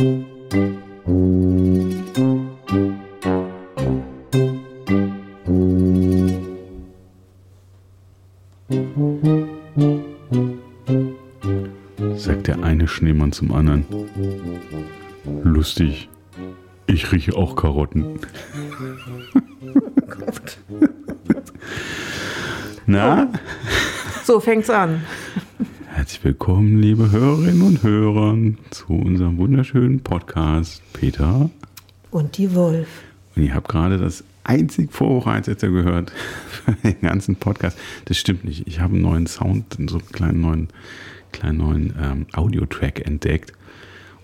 Sagt 0.00 0.08
der 12.46 12.62
eine 12.62 12.88
Schneemann 12.88 13.32
zum 13.32 13.52
anderen. 13.52 13.84
Lustig. 15.42 16.08
Ich 16.86 17.12
rieche 17.12 17.36
auch 17.36 17.54
Karotten. 17.54 18.20
Na? 22.86 23.30
So 24.24 24.40
fängt's 24.40 24.70
an. 24.70 25.02
Herzlich 26.10 26.24
willkommen, 26.24 26.82
liebe 26.82 27.12
Hörerinnen 27.12 27.62
und 27.62 27.82
Hörer, 27.84 28.36
zu 28.70 28.94
unserem 28.94 29.38
wunderschönen 29.38 30.00
Podcast 30.00 30.82
Peter. 30.92 31.50
Und 32.10 32.36
die 32.36 32.52
Wolf. 32.56 32.88
Und 33.36 33.44
ihr 33.44 33.54
habt 33.54 33.68
gerade 33.68 33.96
das 33.96 34.24
einzig 34.42 34.92
Vorbereitete 34.92 35.70
gehört 35.70 36.10
für 36.48 36.72
den 36.82 37.00
ganzen 37.00 37.36
Podcast. 37.36 37.78
Das 38.06 38.16
stimmt 38.16 38.42
nicht. 38.42 38.66
Ich 38.66 38.80
habe 38.80 38.94
einen 38.94 39.02
neuen 39.02 39.28
Sound, 39.28 39.76
so 39.86 39.98
einen 39.98 40.08
kleinen 40.08 40.40
neuen, 40.40 40.68
kleinen 41.30 41.58
neuen 41.58 41.94
ähm, 42.02 42.26
Audio-Track 42.32 43.06
entdeckt. 43.06 43.52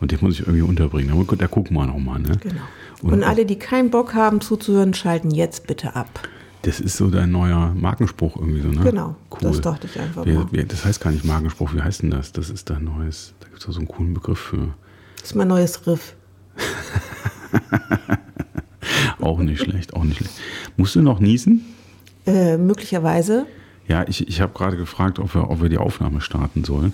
Und 0.01 0.11
den 0.11 0.19
muss 0.23 0.41
ich 0.41 0.41
irgendwie 0.41 0.63
unterbringen. 0.63 1.13
Aber 1.13 1.23
gut, 1.23 1.41
da 1.41 1.47
gucken 1.47 1.77
wir 1.77 1.87
nochmal. 1.87 2.19
Ne? 2.19 2.37
Genau. 2.41 2.63
Und, 3.01 3.13
und 3.13 3.23
alle, 3.23 3.47
die 3.47 3.61
keinen 3.61 3.91
Bock 3.91 4.13
haben 4.15 4.41
zuzuhören, 4.41 4.93
schalten 4.93 5.31
jetzt 5.31 5.69
bitte 5.69 5.95
ab. 5.95 6.29
Das 6.67 6.81
ist 6.81 6.97
so 6.97 7.11
dein 7.11 7.31
neuer 7.31 7.73
Markenspruch 7.75 8.35
irgendwie 8.37 8.61
so, 8.61 8.69
ne? 8.69 8.81
Genau, 8.83 9.15
cool. 9.31 9.39
das 9.43 9.61
dachte 9.61 9.87
ich 9.87 10.01
einfach 10.01 10.27
mal. 10.27 10.47
das 10.67 10.85
heißt 10.85 11.01
gar 11.01 11.13
nicht 11.13 11.25
Markenspruch, 11.25 11.73
wie 11.75 11.81
heißt 11.81 12.03
denn 12.03 12.11
das? 12.11 12.33
Das 12.33 12.51
ist 12.51 12.71
dein 12.71 12.83
neues, 12.83 13.35
da 13.39 13.47
gibt 13.47 13.59
es 13.61 13.73
so 13.73 13.79
einen 13.79 13.87
coolen 13.87 14.15
Begriff 14.15 14.41
für. 14.41 14.75
Das 15.21 15.31
ist 15.31 15.37
mein 15.37 15.47
neues 15.47 15.87
Riff. 15.87 16.17
Auch 19.21 19.39
nicht 19.39 19.61
schlecht, 19.61 19.95
auch 19.95 20.05
nicht 20.05 20.19
schlecht. 20.19 20.35
Musst 20.77 20.95
du 20.95 21.03
noch 21.03 21.21
niesen? 21.21 21.65
Äh, 22.27 22.57
möglicherweise. 22.57 23.47
Ja, 23.89 24.05
ich, 24.07 24.29
ich 24.29 24.41
habe 24.41 24.53
gerade 24.53 24.77
gefragt, 24.77 25.19
ob 25.19 25.35
wir, 25.35 25.51
ob 25.51 25.63
wir 25.63 25.69
die 25.69 25.79
Aufnahme 25.79 26.21
starten 26.21 26.65
sollen. 26.65 26.93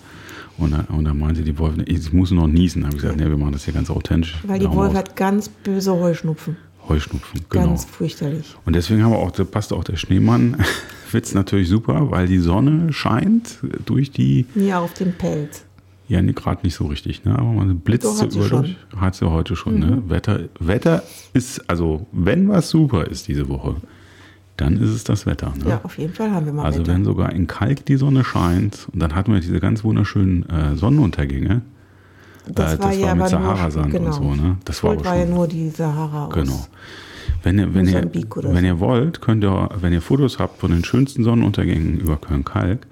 Und 0.59 0.73
dann, 0.73 0.85
und 0.87 1.05
dann 1.05 1.19
meinte 1.19 1.43
die 1.43 1.59
Wolf, 1.59 1.75
ich 1.87 2.13
muss 2.13 2.31
noch 2.31 2.47
niesen. 2.47 2.83
Da 2.83 2.87
habe 2.89 2.97
ich 2.97 3.03
gesagt, 3.03 3.19
nee, 3.19 3.27
wir 3.27 3.37
machen 3.37 3.53
das 3.53 3.65
hier 3.65 3.75
ganz 3.75 3.91
authentisch. 3.91 4.39
Weil 4.47 4.61
die 4.61 4.71
Wolf 4.71 4.95
hat 4.95 5.17
ganz 5.17 5.49
böse 5.49 5.93
Heuschnupfen. 5.93 6.57
Heuschnupfen, 6.89 7.41
genau. 7.49 7.67
Ganz 7.67 7.85
fürchterlich. 7.85 8.55
Und 8.67 8.75
deswegen 8.75 9.03
haben 9.05 9.13
wir 9.13 9.19
auch, 9.19 9.31
da 9.31 9.45
passt 9.45 9.73
auch 9.73 9.85
der 9.85 9.97
Schneemann-Witz 9.97 11.35
natürlich 11.35 11.69
super, 11.69 12.11
weil 12.11 12.27
die 12.27 12.39
Sonne 12.39 12.93
scheint 12.93 13.59
durch 13.87 14.11
die, 14.11 14.47
Ja, 14.55 14.81
auf 14.81 14.93
den 14.95 15.13
Pelz. 15.15 15.65
ja, 16.09 16.21
nee, 16.21 16.33
gerade 16.33 16.63
nicht 16.65 16.75
so 16.75 16.87
richtig, 16.87 17.25
ne? 17.25 17.39
aber 17.39 17.53
man 17.53 17.79
blitzt 17.79 18.05
Doch, 18.07 18.15
so 18.15 18.23
hat 18.25 18.33
sie 18.33 18.39
über 18.39 18.49
schon. 18.49 18.63
durch. 18.63 18.77
Hat 19.01 19.15
sie 19.15 19.31
heute 19.31 19.57
schon, 19.57 19.79
ne? 19.79 20.03
Wetter, 20.09 20.41
Wetter 20.59 21.03
ist, 21.33 21.69
also 21.71 22.07
wenn 22.13 22.49
was 22.49 22.69
super 22.71 23.07
ist 23.07 23.29
diese 23.29 23.49
Woche, 23.49 23.77
dann 24.57 24.77
ist 24.77 24.91
es 24.91 25.05
das 25.05 25.25
Wetter. 25.25 25.55
Ne? 25.57 25.71
Ja, 25.71 25.81
auf 25.83 25.97
jeden 25.99 26.13
Fall 26.13 26.31
haben 26.31 26.45
wir 26.47 26.53
mal 26.53 26.65
Also 26.65 26.81
Wetter. 26.81 26.93
wenn 26.93 27.05
sogar 27.05 27.33
in 27.33 27.47
Kalk 27.47 27.87
die 27.87 27.97
Sonne 27.97 28.23
scheint 28.25 28.87
und 28.93 29.01
dann 29.01 29.15
hatten 29.15 29.33
wir 29.33 29.41
diese 29.41 29.61
ganz 29.61 29.83
wunderschönen 29.85 30.49
äh, 30.51 30.77
Sonnenuntergänge. 30.77 31.63
Das 32.47 32.75
äh, 32.75 32.79
war 32.79 32.89
das 32.89 32.99
ja 32.99 33.07
war 33.07 33.15
mit 33.15 33.23
aber 33.23 33.29
Sahara-Sand 33.29 33.93
nur, 33.93 34.01
und 34.01 34.05
genau. 34.05 34.13
so, 34.13 34.35
ne? 34.35 34.57
Das 34.65 34.83
war 34.83 34.93
aber 34.93 35.05
war 35.05 35.17
ja 35.17 35.27
nur 35.27 35.49
die 35.49 35.69
Sahara 35.71 36.27
aus. 36.27 36.35
Genau. 36.35 36.67
Wenn 37.43 37.59
ihr, 37.59 37.75
wenn, 37.75 37.89
ihr, 37.89 38.09
wenn 38.13 38.65
ihr 38.65 38.79
wollt, 38.79 39.21
könnt 39.21 39.43
ihr, 39.43 39.69
wenn 39.81 39.93
ihr 39.93 40.01
Fotos 40.01 40.39
habt 40.39 40.61
von 40.61 40.71
den 40.71 40.85
schönsten 40.85 41.25
Sonnenuntergängen 41.25 41.99
über 41.99 42.17
Köln-Kalk, 42.17 42.87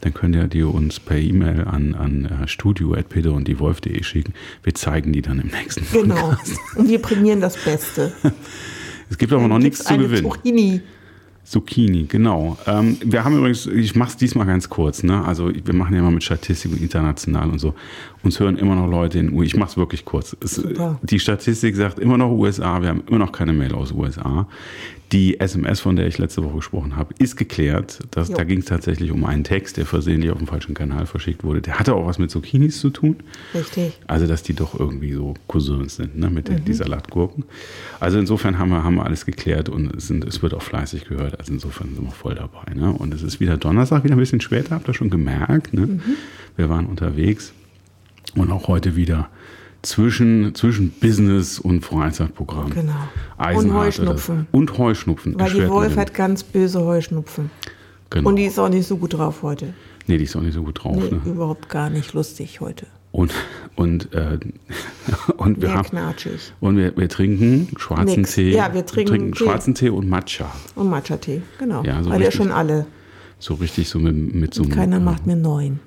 dann 0.00 0.12
könnt 0.12 0.34
ihr 0.34 0.48
die 0.48 0.62
uns 0.62 1.00
per 1.00 1.16
E-Mail 1.16 1.64
an, 1.64 1.94
an 1.94 2.24
äh, 2.26 2.48
studio.peter 2.48 3.32
und 3.32 3.48
die 3.48 3.58
Wolf.de 3.58 4.02
schicken. 4.02 4.34
Wir 4.62 4.74
zeigen 4.74 5.12
die 5.12 5.22
dann 5.22 5.40
im 5.40 5.48
nächsten 5.48 5.86
Genau. 5.92 6.30
Podcast. 6.30 6.58
Und 6.76 6.88
wir 6.88 7.00
prämieren 7.00 7.40
das 7.40 7.56
Beste. 7.56 8.12
Es 9.10 9.18
gibt 9.18 9.34
aber 9.34 9.46
noch 9.46 9.58
nichts 9.58 9.84
zu 9.84 9.98
gewinnen. 9.98 10.22
Zucchini. 10.22 10.80
Zucchini, 11.44 12.06
genau. 12.08 12.56
Ähm, 12.66 12.96
wir 13.04 13.22
haben 13.22 13.36
übrigens, 13.36 13.66
ich 13.66 13.94
mache 13.94 14.10
es 14.10 14.16
diesmal 14.16 14.46
ganz 14.46 14.70
kurz, 14.70 15.02
ne? 15.02 15.24
Also 15.24 15.50
wir 15.54 15.74
machen 15.74 15.92
ja 15.92 16.00
immer 16.00 16.10
mit 16.10 16.24
Statistik 16.24 16.72
und 16.72 16.80
international 16.80 17.50
und 17.50 17.58
so. 17.58 17.74
Uns 18.22 18.40
hören 18.40 18.56
immer 18.56 18.74
noch 18.74 18.88
Leute 18.88 19.18
in 19.18 19.30
USA. 19.32 19.44
Ich 19.44 19.56
mache 19.56 19.70
es 19.70 19.76
wirklich 19.76 20.04
kurz. 20.06 20.34
Es, 20.42 20.62
die 21.02 21.18
Statistik 21.18 21.76
sagt 21.76 21.98
immer 21.98 22.16
noch 22.16 22.30
USA. 22.30 22.80
Wir 22.80 22.88
haben 22.88 23.02
immer 23.06 23.18
noch 23.18 23.32
keine 23.32 23.52
Mail 23.52 23.74
aus 23.74 23.92
USA. 23.92 24.46
Die 25.14 25.38
SMS, 25.38 25.78
von 25.78 25.94
der 25.94 26.08
ich 26.08 26.18
letzte 26.18 26.42
Woche 26.42 26.56
gesprochen 26.56 26.96
habe, 26.96 27.14
ist 27.20 27.36
geklärt. 27.36 28.00
Das, 28.10 28.30
da 28.30 28.42
ging 28.42 28.58
es 28.58 28.64
tatsächlich 28.64 29.12
um 29.12 29.24
einen 29.24 29.44
Text, 29.44 29.76
der 29.76 29.86
versehentlich 29.86 30.32
auf 30.32 30.38
dem 30.38 30.48
falschen 30.48 30.74
Kanal 30.74 31.06
verschickt 31.06 31.44
wurde. 31.44 31.62
Der 31.62 31.78
hatte 31.78 31.94
auch 31.94 32.04
was 32.04 32.18
mit 32.18 32.32
Zucchinis 32.32 32.80
zu 32.80 32.90
tun. 32.90 33.18
Richtig. 33.54 33.92
Also, 34.08 34.26
dass 34.26 34.42
die 34.42 34.54
doch 34.54 34.76
irgendwie 34.76 35.12
so 35.12 35.34
Cousins 35.46 35.94
sind, 35.94 36.18
ne, 36.18 36.30
mit 36.30 36.48
den, 36.48 36.56
Mhm. 36.56 36.64
die 36.64 36.74
Salatgurken. 36.74 37.44
Also, 38.00 38.18
insofern 38.18 38.58
haben 38.58 38.70
wir, 38.70 38.82
haben 38.82 38.96
wir 38.96 39.06
alles 39.06 39.24
geklärt 39.24 39.68
und 39.68 39.94
es, 39.94 40.08
sind, 40.08 40.24
es 40.24 40.42
wird 40.42 40.52
auch 40.52 40.62
fleißig 40.62 41.04
gehört. 41.04 41.38
Also, 41.38 41.52
insofern 41.52 41.94
sind 41.94 42.02
wir 42.04 42.10
voll 42.10 42.34
dabei. 42.34 42.74
Ne? 42.74 42.90
Und 42.90 43.14
es 43.14 43.22
ist 43.22 43.38
wieder 43.38 43.56
Donnerstag, 43.56 44.02
wieder 44.02 44.16
ein 44.16 44.18
bisschen 44.18 44.40
später, 44.40 44.74
habt 44.74 44.88
ihr 44.88 44.94
schon 44.94 45.10
gemerkt. 45.10 45.72
Ne? 45.74 45.86
Mhm. 45.86 46.00
Wir 46.56 46.68
waren 46.68 46.86
unterwegs 46.86 47.52
und 48.34 48.50
auch 48.50 48.66
heute 48.66 48.96
wieder 48.96 49.28
zwischen, 49.86 50.54
zwischen 50.54 50.90
Business 50.90 51.58
und 51.58 51.84
Freizeitprogramm. 51.84 52.70
Genau. 52.70 52.92
Und 53.58 53.72
Heuschnupfen. 53.74 54.46
Und 54.52 54.78
Heuschnupfen. 54.78 55.38
Weil 55.38 55.52
die 55.52 55.68
Wolf 55.68 55.96
hat 55.96 56.14
ganz 56.14 56.42
böse 56.42 56.80
Heuschnupfen. 56.84 57.50
Genau. 58.10 58.28
Und 58.28 58.36
die 58.36 58.44
ist 58.44 58.58
auch 58.58 58.68
nicht 58.68 58.86
so 58.86 58.96
gut 58.96 59.14
drauf 59.14 59.42
heute. 59.42 59.74
nee, 60.06 60.18
die 60.18 60.24
ist 60.24 60.36
auch 60.36 60.40
nicht 60.42 60.54
so 60.54 60.62
gut 60.62 60.82
drauf. 60.84 60.96
Nee, 60.96 61.10
Ne? 61.10 61.20
überhaupt 61.24 61.68
gar 61.68 61.90
nicht 61.90 62.12
lustig 62.12 62.60
heute. 62.60 62.86
Und, 63.12 63.32
und, 63.76 64.12
äh, 64.12 64.38
und 65.36 65.60
wir 65.60 65.68
Sehr 65.68 65.76
haben. 65.78 65.88
knatschig. 65.88 66.52
Und 66.60 66.76
wir, 66.76 66.96
wir 66.96 67.08
trinken 67.08 67.68
schwarzen 67.78 68.20
Nix. 68.22 68.34
Tee. 68.34 68.52
Ja, 68.52 68.74
wir 68.74 68.84
trinken 68.84 69.32
Tee. 69.32 69.38
schwarzen 69.44 69.74
Tee 69.74 69.88
und 69.90 70.08
Matcha. 70.08 70.50
Und 70.74 70.90
Matcha-Tee, 70.90 71.42
genau. 71.58 71.84
Ja, 71.84 72.02
so 72.02 72.10
Weil 72.10 72.22
ja 72.22 72.30
schon 72.32 72.50
alle. 72.50 72.86
So 73.38 73.54
richtig 73.54 73.88
so 73.88 73.98
mit, 73.98 74.34
mit 74.34 74.54
so 74.54 74.62
einem. 74.64 74.72
Keiner 74.72 75.00
macht 75.00 75.26
mir 75.26 75.36
neun. 75.36 75.78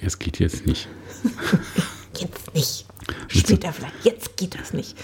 Es 0.00 0.18
geht 0.18 0.38
jetzt 0.38 0.66
nicht. 0.66 0.88
Jetzt 2.18 2.54
nicht. 2.54 2.86
Später 3.28 3.72
vielleicht. 3.72 4.04
Jetzt 4.04 4.36
geht 4.36 4.58
das 4.58 4.72
nicht. 4.72 4.96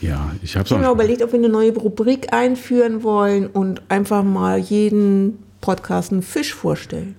Ja, 0.00 0.32
ich 0.42 0.56
habe 0.56 0.64
Ich 0.66 0.72
habe 0.72 0.84
mir 0.84 0.90
überlegt, 0.92 1.22
ob 1.22 1.32
wir 1.32 1.38
eine 1.38 1.48
neue 1.48 1.74
Rubrik 1.74 2.32
einführen 2.32 3.02
wollen 3.02 3.46
und 3.48 3.82
einfach 3.88 4.22
mal 4.22 4.58
jeden 4.58 5.38
Podcast 5.60 6.12
einen 6.12 6.22
Fisch 6.22 6.54
vorstellen. 6.54 7.16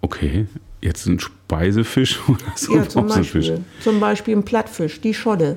Okay, 0.00 0.46
jetzt 0.80 1.06
ein 1.06 1.18
Speisefisch 1.18 2.20
oder 2.28 2.38
so 2.54 2.76
Ja, 2.76 2.88
zum 2.88 3.10
auch. 3.10 3.16
Beispiel. 3.16 3.64
Zum 3.82 3.98
Beispiel 4.00 4.36
ein 4.36 4.44
Plattfisch, 4.44 5.00
die 5.00 5.12
Scholle. 5.12 5.56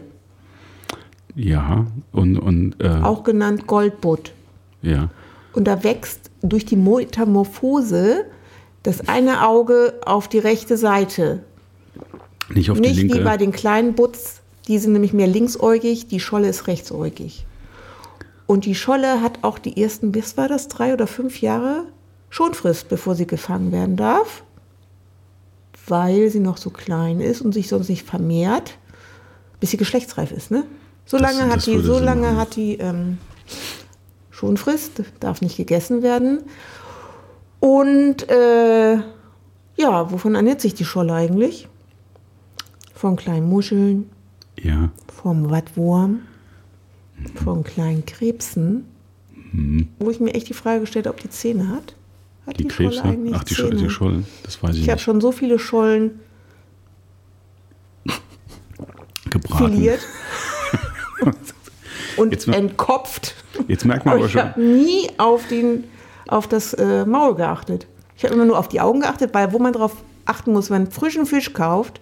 Ja, 1.35 1.85
und, 2.11 2.37
und 2.37 2.75
äh, 2.83 2.87
Auch 2.89 3.23
genannt 3.23 3.67
Goldbutt. 3.67 4.31
ja. 4.81 5.09
Und 5.53 5.65
da 5.65 5.83
wächst 5.83 6.31
durch 6.41 6.65
die 6.65 6.77
Metamorphose 6.77 8.23
das 8.83 9.09
eine 9.09 9.45
Auge 9.45 9.99
auf 10.05 10.29
die 10.29 10.39
rechte 10.39 10.77
Seite. 10.77 11.43
Nicht 12.55 12.71
auf 12.71 12.79
Nicht 12.79 12.95
die 12.95 13.01
linke. 13.03 13.19
wie 13.19 13.23
bei 13.23 13.37
den 13.37 13.51
kleinen 13.51 13.93
Butts, 13.93 14.41
die 14.67 14.77
sind 14.79 14.93
nämlich 14.93 15.13
mehr 15.13 15.27
linksäugig, 15.27 16.07
die 16.07 16.19
Scholle 16.19 16.47
ist 16.49 16.67
rechtsäugig. 16.67 17.45
Und 18.47 18.65
die 18.65 18.75
Scholle 18.75 19.21
hat 19.21 19.39
auch 19.43 19.57
die 19.59 19.81
ersten, 19.81 20.11
bis 20.11 20.35
war 20.37 20.47
das, 20.47 20.67
drei 20.67 20.93
oder 20.93 21.07
fünf 21.07 21.41
Jahre 21.41 21.85
Schonfrist, 22.29 22.89
bevor 22.89 23.15
sie 23.15 23.27
gefangen 23.27 23.71
werden 23.71 23.95
darf, 23.95 24.43
weil 25.87 26.29
sie 26.29 26.39
noch 26.39 26.57
so 26.57 26.69
klein 26.69 27.19
ist 27.21 27.41
und 27.41 27.53
sich 27.53 27.67
sonst 27.69 27.89
nicht 27.89 28.05
vermehrt, 28.05 28.77
bis 29.59 29.71
sie 29.71 29.77
geschlechtsreif 29.77 30.31
ist. 30.31 30.51
Ne? 30.51 30.63
So 31.05 31.17
Das- 31.17 31.35
lange, 31.37 31.51
hat, 31.51 31.65
die, 31.65 31.77
so 31.79 31.95
Sinn 31.95 32.03
lange 32.03 32.21
machen. 32.27 32.37
hat 32.37 32.55
die 32.55 32.77
ähm, 32.77 33.17
Schonfrist, 34.29 35.03
darf 35.19 35.41
nicht 35.41 35.57
gegessen 35.57 36.03
werden. 36.03 36.43
Und 37.59 38.29
äh, 38.29 38.95
ja, 39.77 40.11
wovon 40.11 40.35
ernährt 40.35 40.61
sich 40.61 40.73
die 40.73 40.85
Scholle 40.85 41.13
eigentlich? 41.13 41.67
Von 43.01 43.15
kleinen 43.15 43.49
Muscheln, 43.49 44.11
Ja, 44.61 44.89
vom 45.11 45.49
Wattwurm, 45.49 46.19
von 47.43 47.63
kleinen 47.63 48.05
Krebsen. 48.05 48.85
Wo 49.97 50.11
ich 50.11 50.19
mir 50.19 50.35
echt 50.35 50.49
die 50.49 50.53
Frage 50.53 50.81
gestellt 50.81 51.07
habe, 51.07 51.15
ob 51.17 51.21
die 51.23 51.31
Zähne 51.31 51.69
hat. 51.69 51.95
Hat 52.45 52.59
die, 52.59 52.67
Krebse. 52.67 52.99
Scholle 52.99 53.09
eigentlich 53.11 53.35
Ach, 53.35 53.43
die, 53.43 53.55
Zähne? 53.55 53.75
Die 53.75 53.89
Scholle. 53.89 54.23
Das 54.43 54.61
weiß 54.61 54.75
ich, 54.75 54.83
Ich 54.83 54.87
habe 54.89 54.97
nicht. 54.97 55.03
schon 55.03 55.19
so 55.19 55.31
viele 55.31 55.57
Schollen 55.57 56.19
Gebraten. 59.31 59.73
filiert 59.73 60.01
und 62.17 62.31
Jetzt 62.31 62.47
entkopft. 62.49 63.33
Jetzt 63.67 63.83
merkt 63.85 64.05
man 64.05 64.13
Aber 64.13 64.19
aber 64.19 64.27
ich 64.27 64.31
schon. 64.33 64.41
habe 64.43 64.61
nie 64.61 65.09
auf, 65.17 65.47
den, 65.47 65.85
auf 66.27 66.47
das 66.47 66.75
äh, 66.75 67.03
Maul 67.07 67.33
geachtet. 67.33 67.87
Ich 68.15 68.23
habe 68.25 68.35
immer 68.35 68.45
nur 68.45 68.59
auf 68.59 68.67
die 68.69 68.79
Augen 68.79 68.99
geachtet, 68.99 69.33
weil 69.33 69.51
wo 69.53 69.57
man 69.57 69.73
darauf 69.73 69.95
achten 70.25 70.53
muss, 70.53 70.69
wenn 70.69 70.83
man 70.83 70.91
frischen 70.91 71.25
Fisch 71.25 71.51
kauft, 71.53 71.99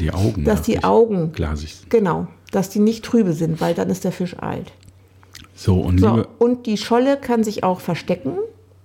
Die 0.00 0.12
Augen. 0.12 0.44
dass 0.44 0.62
die. 0.62 0.82
Augen, 0.84 1.32
Glasig. 1.32 1.74
sind. 1.76 1.90
genau, 1.90 2.26
dass 2.50 2.70
die 2.70 2.78
nicht 2.80 3.04
trübe 3.04 3.32
sind, 3.32 3.60
weil 3.60 3.74
dann 3.74 3.90
ist 3.90 4.04
der 4.04 4.12
Fisch 4.12 4.36
alt. 4.38 4.72
So, 5.54 5.80
und 5.80 5.98
So, 5.98 6.24
und 6.38 6.66
die 6.66 6.76
Scholle 6.76 7.16
kann 7.16 7.42
sich 7.44 7.64
auch 7.64 7.80
verstecken. 7.80 8.32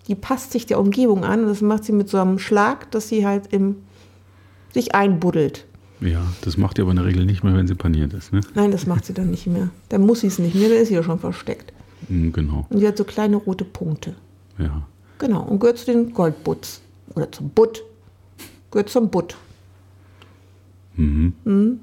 Die 0.07 0.15
passt 0.15 0.51
sich 0.51 0.65
der 0.65 0.79
Umgebung 0.79 1.23
an 1.23 1.41
und 1.43 1.47
das 1.47 1.61
macht 1.61 1.83
sie 1.85 1.91
mit 1.93 2.09
so 2.09 2.17
einem 2.17 2.39
Schlag, 2.39 2.91
dass 2.91 3.07
sie 3.09 3.25
halt 3.25 3.53
im, 3.53 3.77
sich 4.73 4.93
einbuddelt. 4.95 5.65
Ja, 6.01 6.21
das 6.41 6.57
macht 6.57 6.77
ihr 6.77 6.83
aber 6.83 6.91
in 6.91 6.97
der 6.97 7.05
Regel 7.05 7.25
nicht 7.25 7.43
mehr, 7.43 7.53
wenn 7.55 7.67
sie 7.67 7.75
paniert 7.75 8.11
ist. 8.13 8.33
Ne? 8.33 8.41
Nein, 8.55 8.71
das 8.71 8.85
macht 8.85 9.05
sie 9.05 9.13
dann 9.13 9.31
nicht 9.31 9.47
mehr. 9.47 9.69
Dann 9.89 10.05
muss 10.05 10.19
sie 10.21 10.27
es 10.27 10.39
nicht 10.39 10.55
mehr, 10.55 10.67
dann 10.67 10.77
ist 10.79 10.89
sie 10.89 10.95
ja 10.95 11.03
schon 11.03 11.19
versteckt. 11.19 11.71
Mm, 12.09 12.31
Genau, 12.31 12.65
Und 12.69 12.79
sie 12.79 12.87
hat 12.87 12.97
so 12.97 13.03
kleine 13.05 13.37
rote 13.37 13.63
Punkte. 13.65 14.15
ja. 14.57 14.83
Genau, 15.19 15.43
und 15.43 15.59
gehört 15.59 15.77
zu 15.77 15.85
den 15.85 16.11
Goldbutts. 16.11 16.81
Oder 17.15 17.31
zum 17.31 17.49
Butt. 17.51 17.81
Gehört 18.71 18.89
zum 18.89 19.09
Butt. 19.09 19.37
Mhm. 20.95 21.79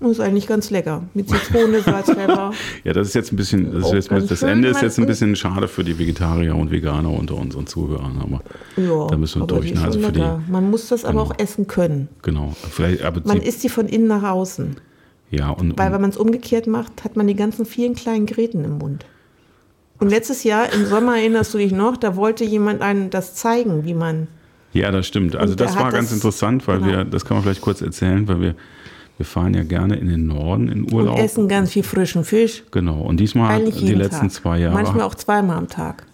Und 0.00 0.12
ist 0.12 0.20
eigentlich 0.20 0.46
ganz 0.46 0.70
lecker. 0.70 1.02
Mit 1.14 1.28
Zitrone, 1.28 1.80
Salz, 1.80 2.06
Pfeffer. 2.12 2.52
Ja, 2.84 2.92
das 2.92 3.08
ist 3.08 3.14
jetzt 3.14 3.32
ein 3.32 3.36
bisschen, 3.36 3.72
das, 3.80 3.90
jetzt, 3.90 4.10
das 4.12 4.42
Ende 4.42 4.68
ist 4.68 4.80
jetzt 4.80 4.96
ein 5.00 5.06
bisschen 5.06 5.34
schade 5.34 5.66
für 5.66 5.82
die 5.82 5.98
Vegetarier 5.98 6.54
und 6.54 6.70
Veganer 6.70 7.10
unter 7.10 7.34
unseren 7.34 7.66
Zuhörern, 7.66 8.16
aber 8.22 8.40
Ja, 8.76 9.08
da 9.08 9.16
müssen 9.16 9.42
wir 9.42 9.46
durch. 9.48 9.66
die 9.66 9.74
ne? 9.74 9.82
Also 9.82 9.98
für 9.98 10.12
die. 10.12 10.22
Man 10.48 10.70
muss 10.70 10.86
das 10.88 11.04
aber 11.04 11.22
Genau. 11.24 11.34
auch 11.34 11.38
essen 11.40 11.66
können. 11.66 12.08
genau, 12.22 12.54
vielleicht, 12.70 13.02
aber 13.02 13.22
Man 13.24 13.38
isst 13.42 13.60
sie 13.62 13.68
von 13.68 13.88
innen 13.88 14.06
nach 14.06 14.22
außen. 14.22 14.76
ja, 15.30 15.50
und, 15.50 15.76
Weil 15.76 15.88
und 15.88 15.92
wenn 15.94 16.00
man 16.02 16.10
es 16.10 16.16
umgekehrt 16.16 16.68
macht, 16.68 17.02
hat 17.02 17.16
man 17.16 17.26
die 17.26 17.34
ganzen 17.34 17.66
vielen 17.66 17.96
kleinen 17.96 18.26
Gräten 18.26 18.62
im 18.64 18.78
Mund. 18.78 19.04
Und 19.98 20.10
letztes 20.10 20.44
Jahr 20.44 20.72
im 20.72 20.86
Sommer 20.86 21.16
erinnerst 21.18 21.52
du 21.54 21.58
dich 21.58 21.72
noch, 21.72 21.96
da 21.96 22.14
wollte 22.14 22.44
jemand 22.44 22.82
einen 22.82 23.10
das 23.10 23.34
zeigen, 23.34 23.84
wie 23.84 23.94
man. 23.94 24.28
Ja, 24.78 24.90
das 24.90 25.06
stimmt. 25.06 25.36
Also 25.36 25.52
Und 25.52 25.60
das 25.60 25.76
war 25.76 25.90
ganz 25.92 26.08
das- 26.08 26.16
interessant, 26.16 26.66
weil 26.68 26.78
genau. 26.80 26.90
wir, 26.90 27.04
das 27.04 27.24
kann 27.24 27.36
man 27.36 27.44
vielleicht 27.44 27.60
kurz 27.60 27.80
erzählen, 27.82 28.26
weil 28.28 28.40
wir, 28.40 28.54
wir 29.16 29.26
fahren 29.26 29.54
ja 29.54 29.62
gerne 29.64 29.96
in 29.96 30.08
den 30.08 30.26
Norden 30.26 30.68
in 30.68 30.84
Und 30.84 30.92
Urlaub. 30.92 31.18
essen 31.18 31.48
ganz 31.48 31.72
viel 31.72 31.82
frischen 31.82 32.24
Fisch. 32.24 32.62
Genau, 32.70 33.00
und 33.02 33.18
diesmal 33.18 33.52
Eigentlich 33.56 33.76
die 33.84 33.94
letzten 33.94 34.28
Tag. 34.28 34.32
zwei 34.32 34.58
Jahre. 34.60 34.74
Manchmal 34.74 35.02
auch 35.02 35.14
zweimal 35.14 35.56
am 35.58 35.68
Tag. 35.68 36.04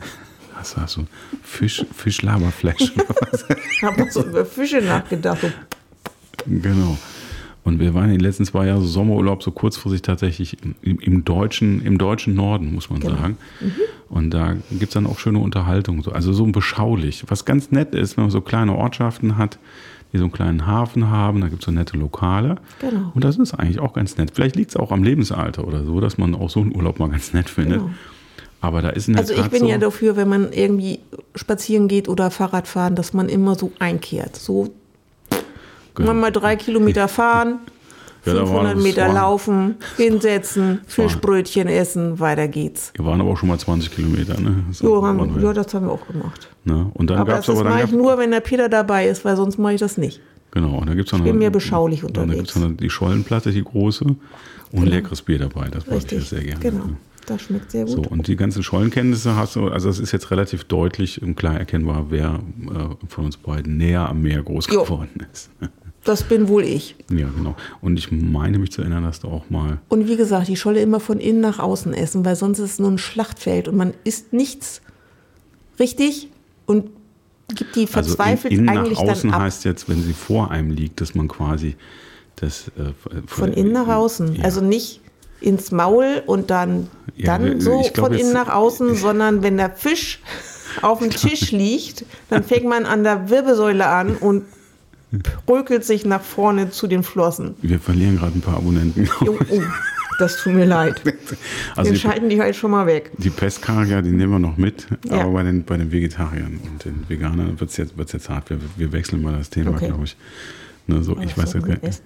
Was 0.57 0.77
hast 0.77 0.97
du? 0.97 1.07
Fisch, 1.43 1.85
Fischlaberflash. 1.95 2.93
Ich 3.77 3.83
habe 3.83 4.07
so 4.11 4.25
über 4.25 4.47
Fische 4.47 4.81
nachgedacht. 4.81 5.39
So, 5.43 5.49
Genau. 6.47 6.97
Und 7.65 7.81
wir 7.81 7.95
waren 7.95 8.05
in 8.05 8.11
den 8.13 8.21
letzten 8.21 8.45
zwei 8.45 8.67
Jahren 8.67 8.83
so 8.83 8.87
Sommerurlaub 8.87 9.43
so 9.43 9.51
kurzfristig 9.51 10.03
tatsächlich 10.03 10.59
im, 10.83 10.99
im, 11.01 11.25
deutschen, 11.25 11.81
im 11.83 11.97
deutschen 11.97 12.35
Norden, 12.35 12.75
muss 12.75 12.91
man 12.91 13.01
Genau. 13.01 13.15
sagen. 13.17 13.39
Und 14.11 14.31
da 14.31 14.55
gibt 14.71 14.85
es 14.85 14.91
dann 14.91 15.07
auch 15.07 15.19
schöne 15.19 15.39
Unterhaltung. 15.39 16.03
So. 16.03 16.13
Also 16.13 16.33
so 16.35 16.45
beschaulich. 16.47 17.25
Was 17.29 17.45
ganz 17.47 17.71
nett 17.71 17.95
ist, 17.95 18.17
wenn 18.17 18.25
man 18.25 18.31
so 18.31 18.43
kleine 18.43 18.77
Ortschaften 18.77 19.39
hat, 19.39 19.59
die 20.13 20.19
so 20.19 20.25
einen 20.25 20.33
kleinen 20.33 20.67
Hafen 20.67 21.09
haben, 21.09 21.41
da 21.41 21.49
gibt 21.49 21.63
es 21.63 21.67
so 21.67 21.73
nette 21.73 21.97
Lokale. 21.97 22.57
Genau. 22.81 23.11
Und 23.15 23.25
das 23.25 23.39
ist 23.39 23.55
eigentlich 23.55 23.81
auch 23.81 23.95
ganz 23.95 24.17
nett. 24.19 24.31
Vielleicht 24.35 24.57
liegt 24.57 24.71
es 24.71 24.77
auch 24.77 24.93
am 24.93 25.03
Lebensalter 25.03 25.67
oder 25.67 25.85
so, 25.85 26.01
dass 26.01 26.19
man 26.19 26.35
auch 26.35 26.51
so 26.51 26.61
einen 26.61 26.77
Urlaub 26.77 26.99
mal 26.99 27.09
ganz 27.09 27.33
nett 27.33 27.49
findet. 27.49 27.79
Genau. 27.81 27.91
Aber 28.61 28.81
da 28.83 28.91
ist 28.91 29.09
in 29.09 29.15
der 29.15 29.23
Also 29.23 29.35
ich 29.35 29.49
bin 29.49 29.61
so, 29.61 29.69
ja 29.69 29.79
dafür, 29.79 30.17
wenn 30.17 30.29
man 30.29 30.53
irgendwie 30.53 31.01
spazieren 31.35 31.89
geht 31.89 32.09
oder 32.09 32.31
Fahrrad 32.31 32.69
fahren, 32.69 32.95
dass 32.95 33.13
man 33.13 33.29
immer 33.29 33.57
so 33.57 33.73
einkehrt. 33.79 34.37
So 34.37 34.73
Genau. 35.95 36.15
mal 36.15 36.31
drei 36.33 36.57
Kilometer 36.57 37.09
fahren, 37.09 37.61
Ja, 38.27 38.35
da 38.35 38.41
war- 38.41 38.47
500 38.49 38.77
das 38.77 38.83
Meter 38.83 39.07
war- 39.09 39.15
laufen, 39.15 39.77
hinsetzen, 39.97 40.81
Fischbrötchen 40.87 41.69
essen, 41.69 42.19
weiter 42.21 42.49
geht's. 42.49 42.93
Wir 42.97 43.05
waren 43.05 43.21
aber 43.21 43.31
auch 43.31 43.37
schon 43.37 43.49
mal 43.49 43.59
20 43.59 43.95
Kilometer. 43.95 44.41
Ne? 44.41 44.65
Das 44.69 44.81
Jo, 44.81 45.03
waren 45.03 45.19
haben, 45.21 45.41
ja, 45.43 45.53
das 45.53 45.73
haben 45.75 45.87
wir 45.87 45.93
auch 45.93 46.07
gemacht. 46.07 46.49
Ne? 46.65 46.91
Und 46.95 47.11
dann 47.11 47.19
Aber 47.19 47.33
gab 47.33 47.37
das 47.41 47.49
es 47.49 47.55
aber 47.55 47.65
dann 47.65 47.73
mache 47.75 47.85
ich 47.85 47.91
gab's- 47.91 48.03
nur, 48.03 48.19
wenn 48.19 48.31
der 48.31 48.41
Peter 48.41 48.69
dabei 48.69 49.09
ist, 49.09 49.25
weil 49.25 49.37
sonst 49.37 49.59
mache 49.59 49.75
ich 49.75 49.81
das 49.81 49.99
nicht. 49.99 50.21
Genau, 50.53 50.79
und 50.79 50.89
da 50.89 50.95
gibt 50.95 51.13
es 51.13 51.21
bin 51.21 51.39
mehr 51.39 51.51
beschaulich 51.51 52.05
Da 52.13 52.25
gibt 52.25 52.49
es 52.49 52.55
dann 52.55 52.77
die 52.77 52.89
Schollenplatte, 52.89 53.51
die 53.51 53.65
große, 53.65 54.05
und 54.73 54.87
leckeres 54.87 55.21
Bier 55.23 55.39
dabei. 55.41 55.69
Das 55.69 55.85
ich 55.87 55.93
Richtig. 55.93 56.29
sehr 56.29 56.43
gerne. 56.45 56.61
Genau. 56.61 56.85
Das 57.27 57.43
schmeckt 57.43 57.71
sehr 57.71 57.87
So, 57.87 57.97
gut. 57.97 58.07
und 58.09 58.29
die 58.29 58.37
ganzen 58.37 58.63
Schollenkenntnisse 58.63 59.35
hast 59.35 59.57
du, 59.57 59.69
also 59.69 59.89
es 59.89 59.99
ist 59.99 60.13
jetzt 60.13 60.31
relativ 60.31 60.65
deutlich 60.65 61.23
und 61.23 61.37
klar 61.37 61.59
erkennbar, 61.59 62.07
wer 62.11 62.35
äh, 62.67 63.07
von 63.09 63.25
uns 63.25 63.37
beiden 63.37 63.77
näher 63.79 64.09
am 64.09 64.23
Meer 64.23 64.43
groß 64.43 64.67
Jo. 64.71 64.83
geworden 64.85 65.27
ist. 65.33 65.51
Das 66.05 66.23
bin 66.23 66.49
wohl 66.49 66.65
ich. 66.65 66.97
ja, 67.11 67.29
genau. 67.35 67.57
Und 67.81 67.99
ich 67.99 68.13
meine 68.13 68.59
mich 68.59 68.73
zu 68.73 68.83
erinnern, 68.83 69.05
dass 69.05 69.21
du 69.21 69.29
auch 69.29 69.49
mal, 69.49 69.79
Und 69.89 70.07
wie 70.07 70.17
gesagt, 70.17 70.49
die 70.49 70.57
Scholle 70.57 70.81
immer 70.81 71.01
von 71.01 71.19
innen 71.19 71.41
nach 71.41 71.59
außen 71.59 71.95
essen, 71.95 72.25
weil 72.25 72.37
sonst 72.37 72.59
ist 72.59 72.73
es 72.73 72.79
nur 72.79 72.91
ein 72.91 72.99
Schlachtfeld 72.99 73.69
und 73.69 73.77
man 73.77 73.95
isst 74.05 74.33
nichts 74.33 74.83
richtig 75.79 76.29
und 76.67 76.91
gibt 77.55 77.77
die 77.77 77.87
also 77.93 77.99
in, 77.99 78.05
verzweifelt 78.05 78.53
innen 78.53 78.65
nach 78.67 78.77
eigentlich 78.77 78.99
außen 78.99 79.31
dann 79.31 79.41
ab. 79.41 79.47
heißt 79.47 79.65
jetzt, 79.65 79.89
wenn 79.89 80.03
sie 80.03 80.13
vor 80.13 80.51
einem 80.51 80.71
liegt, 80.71 81.01
dass 81.01 81.15
man 81.15 81.29
quasi 81.29 81.77
das 82.37 82.69
äh, 82.79 82.93
Von 83.27 83.53
innen 83.53 83.73
nach 83.73 83.89
außen. 83.89 84.37
Ja. 84.37 84.45
Also 84.45 84.61
nicht 84.61 85.01
ins 85.41 85.71
Maul 85.71 86.23
und 86.27 86.51
dann, 86.51 86.89
Ja, 87.17 87.39
dann 87.39 87.61
so 87.61 87.81
glaub 87.93 88.09
von 88.09 88.15
innen 88.15 88.33
nach 88.33 88.49
außen, 88.49 88.95
sondern 88.95 89.43
wenn 89.43 89.57
der 89.57 89.71
Fisch 89.71 90.21
auf 90.83 91.01
dem 91.01 91.11
Tisch 91.11 91.53
liegt, 91.53 92.05
dann 92.31 92.45
fängt 92.45 92.65
man 92.65 92.87
an 92.87 93.05
der 93.05 93.31
Wirbelsäule 93.31 93.87
an 93.87 94.17
und 94.17 94.45
brökelt 95.47 95.85
sich 95.85 96.05
nach 96.05 96.23
vorne 96.23 96.71
zu 96.71 96.87
den 96.87 97.03
Flossen. 97.03 97.55
Wir 97.63 97.79
verlieren 97.79 98.17
gerade 98.19 98.37
ein 98.39 98.41
paar 98.41 98.57
Abonnenten. 98.57 99.09
Jo, 99.25 99.39
oh, 99.51 99.63
das 100.19 100.37
tut 100.43 100.55
mir 100.55 100.65
leid. 100.67 101.01
Also 101.77 101.93
die, 101.93 101.99
schalten 101.99 102.29
die 102.29 102.41
halt 102.41 102.55
schon 102.55 102.71
mal 102.71 102.87
weg. 102.87 103.11
die 103.19 103.31
Pestkarier, 103.31 104.01
die 104.03 104.11
nehmen 104.11 104.33
wir 104.33 104.39
noch 104.39 104.57
mit, 104.57 104.87
Ja. 105.11 105.23
aber 105.23 105.33
bei 105.33 105.43
den, 105.43 105.65
bei 105.65 105.77
den 105.77 105.91
Vegetariern 105.91 106.61
und 106.71 106.85
den 106.85 107.05
Veganern 107.09 107.59
wird 107.59 107.71
es 107.71 107.77
jetzt, 107.77 107.97
wird's 107.99 108.13
jetzt 108.13 108.29
hart. 108.31 108.49
Wir, 108.51 108.59
wir 108.77 108.93
wechseln 108.93 109.23
mal 109.23 109.33
das 109.37 109.51
Thema, 109.51 109.71
Okay. 109.73 109.89
glaube 109.89 110.05
ich. 110.05 110.17
Ne, 110.87 111.03
so, 111.03 111.19
ich 111.19 111.37
weiß 111.37 111.55
jetzt 111.55 111.67
gar 111.67 111.79
nicht. 111.83 112.03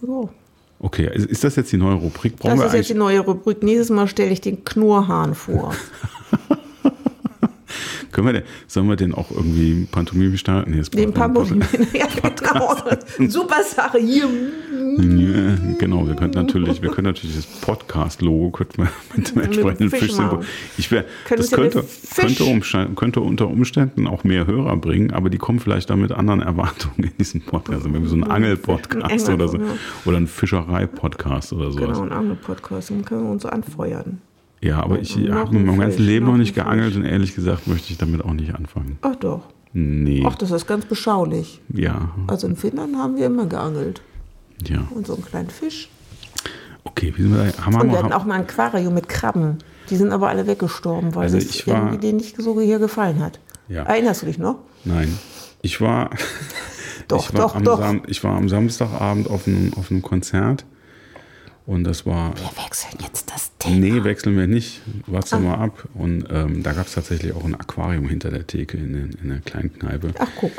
So. 0.00 0.30
Okay, 0.78 1.10
ist, 1.14 1.26
ist 1.26 1.44
das 1.44 1.56
jetzt 1.56 1.72
die 1.72 1.76
neue 1.76 1.94
Rubrik? 1.94 2.36
Brauchen 2.36 2.52
Das 2.52 2.60
wir 2.60 2.66
ist 2.66 2.72
jetzt 2.74 2.90
die 2.90 2.94
neue 2.98 3.20
Rubrik. 3.20 3.62
Nächstes 3.62 3.90
Mal 3.90 4.08
stelle 4.08 4.30
ich 4.30 4.40
den 4.40 4.64
Knurrhahn 4.64 5.34
vor. 5.34 5.74
können 8.12 8.26
wir 8.26 8.32
den, 8.34 8.42
sollen 8.66 8.88
wir 8.88 8.96
den 8.96 9.14
auch 9.14 9.30
irgendwie 9.30 9.86
Pantomime 9.90 10.36
starten? 10.36 10.70
Nee, 10.72 10.78
das 10.78 10.90
Den 10.90 11.12
Pampolin. 11.12 11.64
Ja, 11.92 12.06
genau. 12.16 12.76
Super 13.28 13.62
Sache. 13.64 13.98
Hier. 13.98 14.24
Ja, 14.98 15.56
genau, 15.78 16.06
wir 16.06 16.14
könnten 16.14 16.38
natürlich, 16.38 16.82
wir 16.82 16.90
können 16.90 17.06
natürlich 17.06 17.36
das 17.36 17.46
Podcast-Logo 17.46 18.50
könnten 18.50 18.82
wir 18.82 18.88
mit 19.16 19.34
dem 19.34 19.42
entsprechenden 19.42 19.90
Fisch 19.90 20.00
Fischsymbol. 20.00 20.40
Ich 20.78 20.90
wär, 20.90 21.04
Können 21.26 21.40
das 21.40 21.50
könnte, 21.50 21.84
könnte, 22.14 22.94
könnte 22.94 23.20
unter 23.20 23.48
Umständen 23.48 24.06
auch 24.06 24.24
mehr 24.24 24.46
Hörer 24.46 24.76
bringen, 24.76 25.12
aber 25.12 25.30
die 25.30 25.38
kommen 25.38 25.60
vielleicht 25.60 25.90
dann 25.90 26.00
mit 26.00 26.12
anderen 26.12 26.40
Erwartungen 26.40 27.04
in 27.04 27.12
diesen 27.18 27.42
Podcast. 27.42 27.84
Wenn 27.84 28.02
wir 28.02 28.08
so 28.08 28.14
einen 28.14 28.24
Angel-Podcast 28.24 29.28
Ein 29.28 29.34
oder 29.34 29.48
so. 29.48 29.58
Oder 30.04 30.16
einen 30.16 30.26
Fischerei-Podcast 30.26 31.52
oder 31.52 31.70
sowas. 31.70 31.98
Genau, 31.98 32.02
ein 32.02 32.12
Angelpodcast. 32.12 32.90
Den 32.90 33.04
können 33.04 33.24
wir 33.24 33.30
uns 33.30 33.46
anfeuern. 33.46 34.20
Ja, 34.62 34.82
aber 34.82 34.98
ich 35.00 35.16
habe 35.30 35.56
ein 35.56 35.64
meinem 35.64 35.80
ganzen 35.80 36.02
Leben 36.04 36.26
noch 36.26 36.36
nicht 36.36 36.54
geangelt 36.54 36.94
und 36.96 37.04
ehrlich 37.04 37.34
gesagt 37.34 37.66
möchte 37.66 37.92
ich 37.92 37.98
damit 37.98 38.22
auch 38.24 38.32
nicht 38.32 38.54
anfangen. 38.54 38.98
Ach 39.02 39.16
doch. 39.16 39.42
Nee. 39.72 40.24
Ach, 40.26 40.34
das 40.34 40.50
ist 40.50 40.66
ganz 40.66 40.84
beschaulich. 40.84 41.60
Ja, 41.72 42.10
Also 42.26 42.46
in 42.46 42.56
Finnland 42.56 42.96
haben 42.96 43.16
wir 43.16 43.26
immer 43.26 43.46
geangelt. 43.46 44.02
ja. 44.66 44.86
Und 44.94 45.06
so 45.06 45.14
einen 45.14 45.24
kleinen 45.24 45.48
Fisch. 45.50 45.88
Okay, 46.84 47.12
wie 47.16 47.22
sind 47.22 47.34
wir 47.36 47.44
da? 47.52 47.64
Haben 47.64 47.74
wir 47.74 47.80
Und 47.82 47.90
wir 47.92 47.98
hatten 47.98 48.12
auch 48.12 48.24
mal 48.24 48.34
ein 48.34 48.40
Aquarium 48.42 48.94
mit 48.94 49.08
Krabben. 49.08 49.58
Die 49.90 49.96
sind 49.96 50.12
aber 50.12 50.28
alle 50.28 50.46
weggestorben, 50.46 51.14
weil 51.14 51.24
Also 51.24 51.36
es 51.38 51.66
irgendwie 51.66 51.98
denen 51.98 52.18
nicht 52.18 52.36
so 52.36 52.60
hier 52.60 52.78
gefallen 52.78 53.20
hat. 53.20 53.38
Ja. 53.68 53.84
Erinnerst 53.84 54.22
du 54.22 54.26
dich 54.26 54.38
noch? 54.38 54.56
Nein. 54.84 55.18
Ich 55.62 55.80
war, 55.80 56.10
Doch, 57.08 57.28
ich 57.28 57.34
war, 57.34 57.40
doch, 57.40 57.54
am, 57.56 57.64
doch. 57.64 57.78
Sam, 57.78 58.02
ich 58.06 58.22
war 58.24 58.36
am 58.36 58.48
Samstagabend 58.48 59.28
auf 59.30 59.46
einem, 59.46 59.72
auf 59.74 59.90
einem 59.90 60.02
Konzert 60.02 60.64
und 61.66 61.84
das 61.84 62.06
war. 62.06 62.34
Wir 62.36 62.64
wechseln 62.64 62.98
jetzt 63.02 63.29
Thema. 63.60 63.76
Nee, 63.76 64.04
wechseln 64.04 64.36
wir 64.36 64.46
nicht. 64.46 64.80
Warte 65.06 65.36
Ah. 65.36 65.38
mal 65.40 65.54
ab. 65.54 65.88
Und 65.94 66.26
ähm, 66.30 66.62
da 66.62 66.72
gab 66.72 66.86
es 66.86 66.94
tatsächlich 66.94 67.32
auch 67.32 67.44
ein 67.44 67.54
Aquarium 67.54 68.08
hinter 68.08 68.30
der 68.30 68.46
Theke 68.46 68.76
in, 68.76 68.92
den- 68.92 69.18
in 69.22 69.28
der 69.28 69.38
kleinen 69.40 69.72
Kneipe. 69.72 70.12
Ach, 70.18 70.28
guck. 70.36 70.52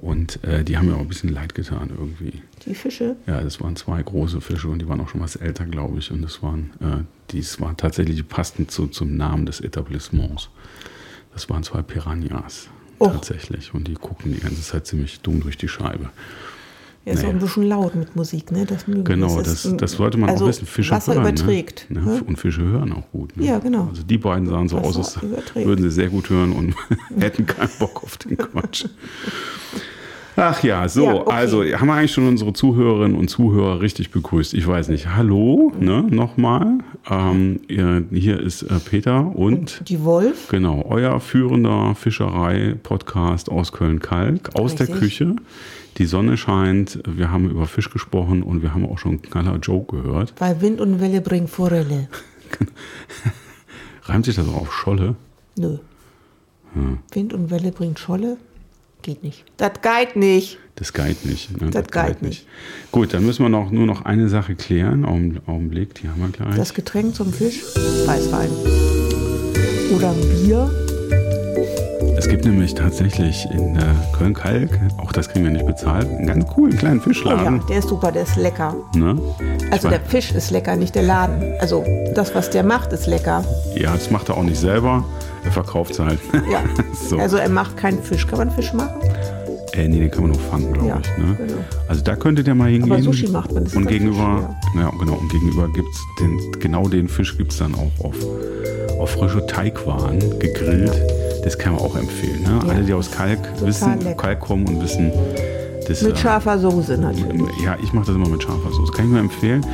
Und 0.00 0.42
äh, 0.44 0.64
die 0.64 0.76
haben 0.76 0.86
mir 0.88 0.96
auch 0.96 1.00
ein 1.00 1.08
bisschen 1.08 1.30
leid 1.32 1.54
getan 1.54 1.90
irgendwie. 1.96 2.42
Die 2.66 2.74
Fische. 2.74 3.16
Ja, 3.26 3.40
das 3.40 3.60
waren 3.60 3.74
zwei 3.76 4.02
große 4.02 4.40
Fische 4.40 4.68
und 4.68 4.80
die 4.80 4.88
waren 4.88 5.00
auch 5.00 5.08
schon 5.08 5.20
was 5.20 5.36
älter, 5.36 5.64
glaube 5.64 5.98
ich. 5.98 6.10
Und 6.10 6.20
das 6.22 6.42
waren, 6.42 6.70
äh, 6.80 7.04
dies 7.32 7.60
war 7.60 7.76
tatsächlich, 7.76 8.16
die 8.16 8.22
passten 8.22 8.68
zu, 8.68 8.86
zum 8.88 9.16
Namen 9.16 9.46
des 9.46 9.60
Etablissements. 9.60 10.48
Das 11.32 11.48
waren 11.48 11.62
zwei 11.62 11.82
Piranhas. 11.82 12.68
Oh. 12.98 13.08
Tatsächlich. 13.08 13.72
Und 13.74 13.88
die 13.88 13.94
gucken 13.94 14.32
die 14.34 14.40
ganze 14.40 14.62
Zeit 14.62 14.86
ziemlich 14.86 15.20
dumm 15.20 15.40
durch 15.40 15.56
die 15.56 15.68
Scheibe. 15.68 16.10
Ja, 17.06 17.12
ist 17.12 17.20
Nee. 17.22 17.26
auch 17.28 17.32
ein 17.32 17.38
bisschen 17.38 17.62
laut 17.64 17.94
mit 17.96 18.16
Musik, 18.16 18.50
ne? 18.50 18.64
Das. 18.64 18.84
Genau, 18.86 19.42
das, 19.42 19.66
ein- 19.66 19.76
das 19.76 19.92
sollte 19.92 20.16
man 20.16 20.30
also 20.30 20.44
auch 20.44 20.48
wissen. 20.48 20.66
Fische 20.66 20.92
Wasser 20.92 21.14
hören. 21.14 21.22
überträgt. 21.22 21.86
Ne? 21.90 22.00
ne? 22.00 22.22
Und 22.26 22.38
Fische 22.38 22.62
hören 22.62 22.92
auch 22.92 23.10
gut. 23.12 23.36
Ne? 23.36 23.44
Ja, 23.44 23.58
genau. 23.58 23.88
Also 23.90 24.02
die 24.04 24.16
beiden 24.16 24.46
sahen 24.46 24.68
so 24.68 24.78
aus, 24.78 24.96
Wasser 24.98 25.22
als 25.22 25.30
überträgt. 25.32 25.66
würden 25.66 25.82
sie 25.82 25.90
sehr 25.90 26.08
gut 26.08 26.30
hören 26.30 26.52
und 26.52 26.74
hätten 27.20 27.44
keinen 27.44 27.70
Bock 27.78 28.02
auf 28.02 28.16
den 28.16 28.38
Quatsch. 28.38 28.86
Ach 30.36 30.62
ja, 30.64 30.88
so, 30.88 31.04
Ja, 31.04 31.14
okay. 31.14 31.30
also 31.32 31.62
haben 31.64 31.86
wir 31.86 31.94
eigentlich 31.94 32.12
schon 32.12 32.26
unsere 32.26 32.52
Zuhörerinnen 32.52 33.16
und 33.16 33.28
Zuhörer 33.28 33.80
richtig 33.80 34.10
begrüßt. 34.10 34.54
Ich 34.54 34.66
weiß 34.66 34.88
nicht. 34.88 35.14
Hallo, 35.14 35.72
ne, 35.78 36.02
nochmal. 36.10 36.78
Ähm, 37.08 37.60
hier 37.68 38.40
ist 38.40 38.62
äh, 38.62 38.80
Peter 38.84 39.34
und 39.36 39.88
Die 39.88 40.02
Wolf. 40.02 40.48
genau, 40.48 40.84
euer 40.88 41.20
führender 41.20 41.94
Fischerei-Podcast 41.94 43.48
aus 43.48 43.70
Köln-Kalk, 43.72 44.50
aus 44.56 44.74
der 44.74 44.88
Richtig. 44.88 45.00
Küche. 45.02 45.36
Die 45.98 46.06
Sonne 46.06 46.36
scheint, 46.36 46.98
wir 47.06 47.30
haben 47.30 47.48
über 47.48 47.66
Fisch 47.66 47.90
gesprochen 47.90 48.42
und 48.42 48.62
wir 48.62 48.74
haben 48.74 48.84
auch 48.84 48.98
schon 48.98 49.12
einen 49.12 49.22
knaller 49.22 49.58
Joke 49.58 49.96
gehört. 50.02 50.34
Weil 50.38 50.60
Wind 50.60 50.80
und 50.80 51.00
Welle 51.00 51.20
bringen 51.20 51.46
Forelle. 51.46 52.08
Reimt 54.02 54.24
sich 54.24 54.34
das 54.34 54.48
auch 54.48 54.62
auf 54.62 54.72
Scholle? 54.72 55.14
Nö. 55.56 55.78
Wind 57.12 57.32
und 57.32 57.52
Welle 57.52 57.70
bringt 57.70 58.00
Scholle. 58.00 58.36
Geht 59.04 59.22
nicht. 59.22 59.44
Das 59.58 59.72
geht 59.80 60.16
nicht. 60.16 60.58
Das 60.74 60.92
geht 60.92 61.24
nicht. 61.24 61.60
Ne? 61.62 61.70
Das 61.70 61.86
geht 61.86 62.22
nicht. 62.22 62.46
Gut, 62.90 63.14
dann 63.14 63.24
müssen 63.24 63.44
wir 63.44 63.48
noch, 63.48 63.70
nur 63.70 63.86
noch 63.86 64.04
eine 64.04 64.28
Sache 64.28 64.56
klären. 64.56 65.04
Augen- 65.04 65.40
Augenblick, 65.46 65.94
die 65.94 66.08
haben 66.08 66.20
wir 66.20 66.28
gleich. 66.30 66.56
Das 66.56 66.74
Getränk 66.74 67.14
zum 67.14 67.32
Fisch, 67.32 67.62
Weißwein. 68.06 68.48
Oder 69.94 70.10
ein 70.10 70.44
Bier. 70.44 70.70
Es 72.16 72.28
gibt 72.28 72.44
nämlich 72.44 72.74
tatsächlich 72.74 73.46
in 73.52 73.76
äh, 73.76 73.82
Köln-Kalk, 74.16 74.70
auch 74.98 75.12
das 75.12 75.28
kriegen 75.28 75.44
wir 75.44 75.52
nicht 75.52 75.66
bezahlt, 75.66 76.08
einen 76.08 76.26
ganz 76.26 76.46
coolen 76.46 76.76
kleinen 76.76 76.98
Oh 76.98 77.02
ja, 77.02 77.04
Fischladen. 77.08 77.60
der 77.68 77.78
ist 77.78 77.88
super, 77.88 78.10
der 78.12 78.22
ist 78.22 78.36
lecker. 78.36 78.74
Ne? 78.94 79.20
Also 79.70 79.88
der 79.90 80.00
Fisch 80.00 80.32
ist 80.32 80.50
lecker, 80.50 80.76
nicht 80.76 80.94
der 80.94 81.02
Laden. 81.02 81.42
Also 81.60 81.84
das, 82.14 82.34
was 82.34 82.50
der 82.50 82.62
macht, 82.64 82.92
ist 82.92 83.06
lecker. 83.06 83.44
Ja, 83.76 83.92
das 83.92 84.10
macht 84.10 84.28
er 84.30 84.36
auch 84.38 84.42
nicht 84.42 84.58
selber. 84.58 85.04
Er 85.44 85.52
verkauft 85.52 85.92
es 85.92 85.98
halt. 86.00 86.18
Ja. 86.50 86.62
so. 87.08 87.18
Also 87.18 87.36
er 87.36 87.48
macht 87.48 87.76
keinen 87.76 88.02
Fisch. 88.02 88.26
Kann 88.26 88.38
man 88.38 88.50
Fisch 88.50 88.72
machen? 88.72 89.00
äh, 89.72 89.88
nee, 89.88 89.98
den 89.98 90.10
kann 90.10 90.22
man 90.22 90.30
nur 90.32 90.40
fangen, 90.40 90.72
glaube 90.72 90.88
Ja, 90.88 91.00
ich. 91.02 91.18
Ne? 91.22 91.34
genau. 91.36 91.58
Also 91.88 92.02
da 92.02 92.14
könntet 92.16 92.46
ihr 92.46 92.54
mal 92.54 92.70
hingehen. 92.70 93.02
Sushi 93.02 93.28
macht 93.28 93.52
man, 93.52 93.64
das 93.64 93.74
Und 93.74 93.86
gegenüber, 93.88 94.56
ja, 94.76 94.90
genau, 94.98 95.14
und 95.16 95.28
gegenüber 95.32 95.68
gibt 95.72 95.88
es 95.92 96.00
den, 96.20 96.52
genau 96.60 96.88
den 96.88 97.08
Fisch 97.08 97.36
gibt 97.36 97.52
es 97.52 97.58
dann 97.58 97.74
auch 97.74 98.04
auf, 98.04 98.14
auf 99.00 99.10
frische 99.10 99.44
Teigwaren 99.46 100.18
gegrillt. 100.38 100.92
Das 101.44 101.58
kann 101.58 101.74
man 101.74 101.82
auch 101.82 101.96
empfehlen. 101.96 102.42
Ne? 102.42 102.60
Ja. 102.64 102.70
Alle, 102.72 102.84
die 102.84 102.92
aus 102.94 103.10
Kalk 103.10 103.40
wissen, 103.60 103.98
lecker. 104.00 104.14
Kalk 104.14 104.40
kommen 104.40 104.66
und 104.66 104.80
wissen, 104.82 105.10
das 105.88 106.00
Mit 106.02 106.14
äh, 106.14 106.16
scharfer 106.16 106.58
Soße 106.58 106.96
natürlich. 106.96 107.42
Ja, 107.62 107.76
ich 107.82 107.92
mache 107.92 108.06
das 108.06 108.14
immer 108.14 108.28
mit 108.28 108.42
scharfer 108.42 108.70
Soße. 108.70 108.92
Kann 108.92 109.04
ich 109.06 109.10
nur 109.10 109.20
empfehlen. 109.20 109.66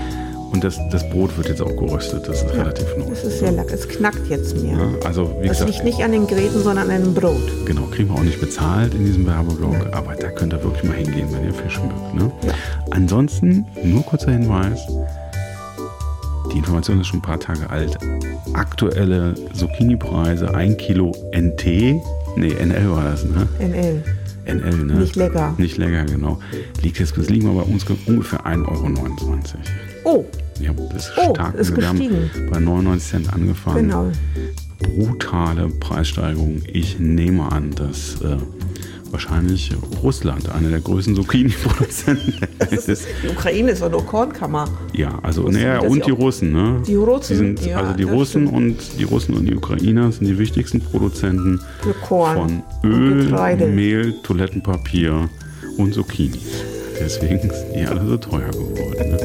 Und 0.53 0.65
das, 0.65 0.79
das 0.91 1.09
Brot 1.11 1.37
wird 1.37 1.49
jetzt 1.49 1.63
auch 1.63 1.75
geröstet. 1.77 2.27
Das 2.27 2.43
ist 2.43 2.53
relativ 2.53 2.87
neu. 2.97 3.05
Das 3.11 3.23
ist 3.25 3.39
sehr 3.39 3.53
lecker. 3.53 3.73
Es 3.75 3.89
knackt 3.89 4.29
jetzt 4.29 4.57
mehr. 4.61 4.77
Ja, 4.77 4.89
also, 5.07 5.31
wie 5.41 5.47
Das 5.49 5.59
gesagt, 5.59 5.71
liegt 5.73 5.85
nicht 5.85 6.03
an 6.03 6.13
den 6.13 6.27
Gräten, 6.27 6.61
sondern 6.63 6.91
an 6.91 7.03
dem 7.05 7.15
Brot. 7.15 7.41
genau, 7.67 7.83
kriegen 7.83 8.09
wir 8.09 8.17
auch 8.17 8.23
nicht 8.25 8.41
bezahlt 8.41 8.93
in 8.95 9.05
diesem 9.07 9.27
Werbeblock. 9.27 9.77
Aber 9.93 10.15
da 10.17 10.29
könnt 10.31 10.53
ihr 10.53 10.63
wirklich 10.63 10.83
mal 10.85 10.97
hingehen, 10.97 11.29
wenn 11.31 11.45
ihr 11.45 11.55
Fisch 11.55 11.79
mögt. 11.81 12.15
Ne? 12.15 12.33
Ja. 12.47 12.53
Ansonsten, 12.91 13.65
nur 13.85 14.03
kurzer 14.03 14.33
Hinweis. 14.33 14.81
Die 16.53 16.59
Information 16.59 17.01
ist 17.01 17.07
schon 17.07 17.21
ein 17.21 17.23
paar 17.23 17.39
Tage 17.39 17.71
alt. 17.71 17.97
Aktuelle 18.55 19.35
Zucchini-Preise, 19.55 20.53
1 20.53 20.77
Kilo 20.79 21.13
NT. 21.33 21.65
Nee, 22.37 22.55
NL 22.61 22.91
war 22.91 23.05
das, 23.05 23.25
ne? 23.25 23.47
NL. 23.61 24.03
NL, 24.45 24.85
ne? 24.85 24.95
Nicht 24.95 25.17
lecker. 25.17 25.55
Nicht 25.59 25.77
lecker, 25.77 26.05
genau. 26.05 26.39
Liegt 26.83 26.99
jetzt, 26.99 27.17
das 27.17 27.29
liegen 27.31 27.47
wir 27.47 27.63
bei 27.63 27.71
uns 27.71 27.85
ungefähr 28.07 28.45
1,29 28.47 28.65
Euro. 28.69 28.99
Oh, 30.05 30.25
Ja, 30.61 30.73
das 30.93 31.07
ist 31.07 31.13
Oh, 31.19 31.35
stark. 31.35 31.55
ist 31.55 31.77
wir 31.77 31.87
haben 31.89 31.99
gestiegen. 31.99 32.31
bei 32.51 32.59
99 32.61 33.09
Cent 33.11 33.33
angefangen. 33.33 33.89
genau. 33.89 34.11
Brutale 34.79 35.69
Preissteigerung. 35.69 36.63
Ich 36.73 36.99
nehme 36.99 37.51
an, 37.53 37.71
dass 37.73 38.21
äh, 38.23 38.37
wahrscheinlich 39.11 39.73
Russland 40.03 40.49
einer 40.51 40.69
der 40.69 40.81
größten 40.81 41.17
Zucchini-Produzenten. 41.17 42.35
Die 43.23 43.29
Ukraine 43.29 43.73
ist 43.73 43.83
doch 43.83 43.91
nur 43.91 44.05
Kornkammer. 44.05 44.69
Ja, 44.93 45.19
also 45.23 45.49
naja, 45.49 45.81
und 45.81 46.07
die 46.07 46.11
Russen, 46.11 46.53
ne? 46.53 46.83
Die 46.87 46.95
Russen, 46.95 47.37
sind, 47.37 47.67
ja, 47.67 47.79
also 47.79 47.95
die 47.95 48.05
Russen 48.05 48.49
stimmt. 48.49 48.57
und 48.57 48.77
die 48.99 49.05
Russen 49.05 49.35
und 49.35 49.47
die 49.47 49.55
Ukrainer 49.55 50.13
sind 50.13 50.27
die 50.27 50.39
wichtigsten 50.39 50.81
Produzenten 50.81 51.61
Für 51.83 51.95
Korn 51.95 52.63
von 52.83 52.91
Öl. 52.91 53.69
Mehl, 53.69 54.15
Toilettenpapier 54.23 55.29
und 55.77 55.95
Zucchini. 55.95 56.41
Deswegen 56.99 57.41
sind 57.51 57.75
die 57.75 57.87
alle 57.87 58.07
so 58.07 58.17
teuer 58.17 58.51
geworden. 58.51 59.11
Ne? 59.11 59.19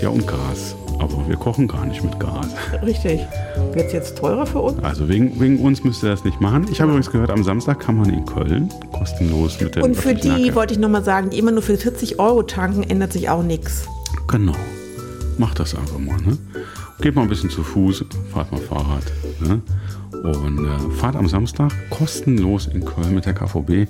Ja, 0.00 0.08
und 0.10 0.26
Gas. 0.26 0.76
Aber 1.00 1.26
wir 1.28 1.36
kochen 1.36 1.66
gar 1.66 1.86
nicht 1.86 2.04
mit 2.04 2.20
Gas. 2.20 2.48
Richtig. 2.82 3.20
Wird 3.72 3.86
es 3.86 3.92
jetzt 3.92 4.18
teurer 4.18 4.44
für 4.44 4.58
uns? 4.60 4.84
Also 4.84 5.08
wegen, 5.08 5.40
wegen 5.40 5.58
uns 5.60 5.82
müsst 5.82 6.02
ihr 6.04 6.10
das 6.10 6.24
nicht 6.24 6.40
machen. 6.42 6.66
Ich 6.70 6.80
habe 6.80 6.90
übrigens 6.90 7.10
gehört, 7.10 7.30
am 7.30 7.42
Samstag 7.42 7.80
kann 7.80 7.96
man 7.96 8.10
in 8.10 8.26
Köln 8.26 8.68
kostenlos 8.92 9.58
mit 9.60 9.76
der 9.76 9.84
Und 9.84 9.96
für 9.96 10.14
die, 10.14 10.54
wollte 10.54 10.74
ich 10.74 10.78
nochmal 10.78 11.02
sagen, 11.02 11.30
die 11.30 11.38
immer 11.38 11.52
nur 11.52 11.62
für 11.62 11.76
40 11.78 12.18
Euro 12.18 12.42
tanken, 12.42 12.82
ändert 12.82 13.14
sich 13.14 13.30
auch 13.30 13.42
nichts. 13.42 13.86
Genau. 14.28 14.54
Macht 15.38 15.58
das 15.58 15.74
einfach 15.74 15.98
mal. 15.98 16.18
Ne? 16.20 16.36
Geht 17.00 17.14
mal 17.14 17.22
ein 17.22 17.28
bisschen 17.28 17.48
zu 17.48 17.62
Fuß, 17.62 18.04
fahrt 18.32 18.52
mal 18.52 18.60
Fahrrad. 18.60 19.04
Ne? 19.40 19.62
Und 20.22 20.66
äh, 20.66 20.94
fahrt 20.96 21.16
am 21.16 21.28
Samstag 21.28 21.72
kostenlos 21.88 22.66
in 22.66 22.84
Köln 22.84 23.14
mit 23.14 23.24
der 23.24 23.32
KVB. 23.32 23.88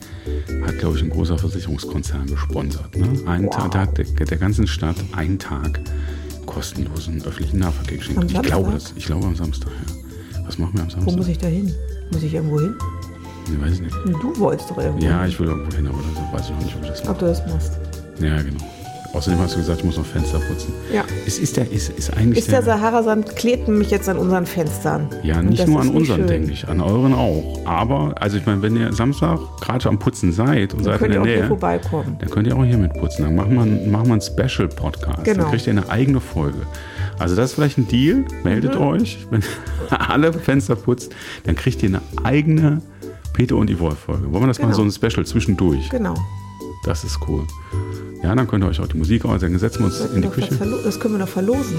Hat, 0.64 0.78
glaube 0.78 0.96
ich, 0.96 1.02
ein 1.02 1.10
großer 1.10 1.36
Versicherungskonzern 1.36 2.26
gesponsert. 2.26 2.96
Ne? 2.96 3.08
Einen 3.26 3.46
Wow. 3.46 3.56
Tag, 3.56 3.72
Tag 3.72 3.94
der, 3.96 4.26
der 4.26 4.38
ganzen 4.38 4.68
Stadt, 4.68 4.94
einen 5.16 5.40
Tag 5.40 5.80
kostenlosen 6.54 7.22
öffentlichen 7.24 7.58
Nahverkehr 7.60 7.98
geschenkt. 7.98 8.20
Am 8.20 8.26
Ich 8.26 8.32
Samstag? 8.32 8.52
glaube 8.56 8.72
das. 8.72 8.92
Ich 8.96 9.06
glaube 9.06 9.26
am 9.26 9.36
Samstag, 9.36 9.70
ja. 9.70 10.42
Was 10.46 10.58
machen 10.58 10.72
wir 10.74 10.82
am 10.82 10.88
Wo 10.88 10.92
Samstag? 10.92 11.16
muss 11.16 11.28
ich 11.28 11.38
da 11.38 11.46
hin? 11.46 11.74
Muss 12.12 12.22
ich 12.22 12.34
irgendwo 12.34 12.60
hin? 12.60 12.74
Ich 13.46 13.60
weiß 13.60 13.80
nicht. 13.80 13.94
Du 14.22 14.38
wolltest 14.38 14.70
doch 14.70 14.78
irgendwo 14.78 15.04
Ja, 15.04 15.20
hin. 15.22 15.30
ich 15.30 15.40
will 15.40 15.48
irgendwo 15.48 15.76
hin, 15.76 15.86
aber 15.86 15.98
das 15.98 16.32
weiß 16.40 16.50
ich 16.50 16.54
noch 16.56 16.62
nicht, 16.64 16.76
ob 16.76 16.82
ich 16.82 16.88
das 16.90 17.00
mache. 17.02 17.10
Ob 17.12 17.18
du 17.18 17.26
das 17.26 17.46
machst. 17.46 17.72
Ja, 18.20 18.42
genau. 18.42 18.64
Außerdem 19.12 19.40
hast 19.40 19.54
du 19.54 19.58
gesagt, 19.58 19.80
ich 19.80 19.84
muss 19.84 19.96
noch 19.96 20.06
Fenster 20.06 20.38
putzen. 20.38 20.72
Ja. 20.94 21.02
Ist, 21.26 21.40
ist, 21.40 21.56
der, 21.56 21.68
ist, 21.70 21.88
ist 21.90 22.16
eigentlich 22.16 22.38
Ist 22.38 22.52
der 22.52 22.62
Sahara-Sand 22.62 23.34
klebt 23.34 23.66
nämlich 23.66 23.90
jetzt 23.90 24.08
an 24.08 24.16
unseren 24.16 24.46
Fenstern. 24.46 25.08
Ja, 25.24 25.42
nicht 25.42 25.66
nur 25.66 25.80
an 25.80 25.88
unseren, 25.88 26.28
denke 26.28 26.52
ich, 26.52 26.68
an 26.68 26.80
euren 26.80 27.12
auch. 27.14 27.60
Aber, 27.64 28.14
also 28.20 28.36
ich 28.36 28.46
meine, 28.46 28.62
wenn 28.62 28.76
ihr 28.76 28.92
Samstag 28.92 29.40
gerade 29.60 29.88
am 29.88 29.98
Putzen 29.98 30.30
seid 30.32 30.74
und 30.74 30.84
Dann 30.84 30.84
seid 30.84 30.94
in 30.94 30.98
könnt 31.00 31.10
ihr 31.10 31.12
der 31.14 31.22
auch 31.22 31.26
hier 31.26 31.36
Nähe, 31.38 31.48
vorbeikommen. 31.48 32.16
dann 32.20 32.30
könnt 32.30 32.46
ihr 32.46 32.56
auch 32.56 32.64
hier 32.64 32.78
mitputzen. 32.78 33.24
Dann 33.24 33.34
machen 33.34 33.54
wir, 33.54 33.62
einen- 33.62 33.90
machen 33.90 34.06
wir 34.06 34.12
einen 34.12 34.20
Special-Podcast. 34.22 35.24
Genau. 35.24 35.42
Dann 35.42 35.50
kriegt 35.50 35.66
ihr 35.66 35.72
eine 35.72 35.88
eigene 35.90 36.20
Folge. 36.20 36.58
Also 37.18 37.34
das 37.34 37.50
ist 37.50 37.54
vielleicht 37.56 37.78
ein 37.78 37.88
Deal. 37.88 38.24
Meldet 38.44 38.76
Mhm. 38.76 38.80
euch. 38.86 39.26
Wenn 39.30 39.42
alle 39.90 40.32
Fenster 40.32 40.76
putzt, 40.76 41.12
dann 41.44 41.56
kriegt 41.56 41.82
ihr 41.82 41.88
eine 41.88 42.00
eigene 42.22 42.80
Peter 43.32 43.56
und 43.56 43.76
Wolf-Folge. 43.80 44.30
Wollen 44.32 44.44
wir 44.44 44.46
das 44.46 44.58
mal 44.60 44.66
Genau. 44.66 44.76
so 44.76 44.82
ein 44.82 44.92
Special 44.92 45.26
zwischendurch? 45.26 45.88
Genau. 45.90 46.14
Das 46.84 47.02
ist 47.04 47.18
cool. 47.28 47.42
Ja, 48.22 48.34
dann 48.34 48.46
könnt 48.46 48.64
ihr 48.64 48.68
euch 48.68 48.80
auch 48.80 48.86
die 48.86 48.98
Musik 48.98 49.24
aus. 49.24 49.40
Dann 49.40 49.58
setzen 49.58 49.80
wir 49.80 49.86
uns 49.86 50.00
in 50.00 50.22
die 50.22 50.28
Küche. 50.28 50.54
Das 50.84 51.00
können 51.00 51.14
wir 51.14 51.20
doch 51.20 51.28
verlosen. 51.28 51.76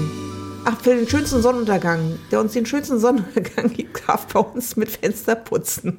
Ach, 0.64 0.80
für 0.80 0.94
den 0.94 1.08
schönsten 1.08 1.42
Sonnenuntergang. 1.42 2.18
Der 2.30 2.40
uns 2.40 2.52
den 2.52 2.66
schönsten 2.66 2.98
Sonnenuntergang 2.98 3.72
gibt, 3.76 4.08
darf 4.08 4.26
bei 4.26 4.40
uns 4.40 4.76
mit 4.76 4.90
Fenster 4.90 5.34
putzen. 5.34 5.98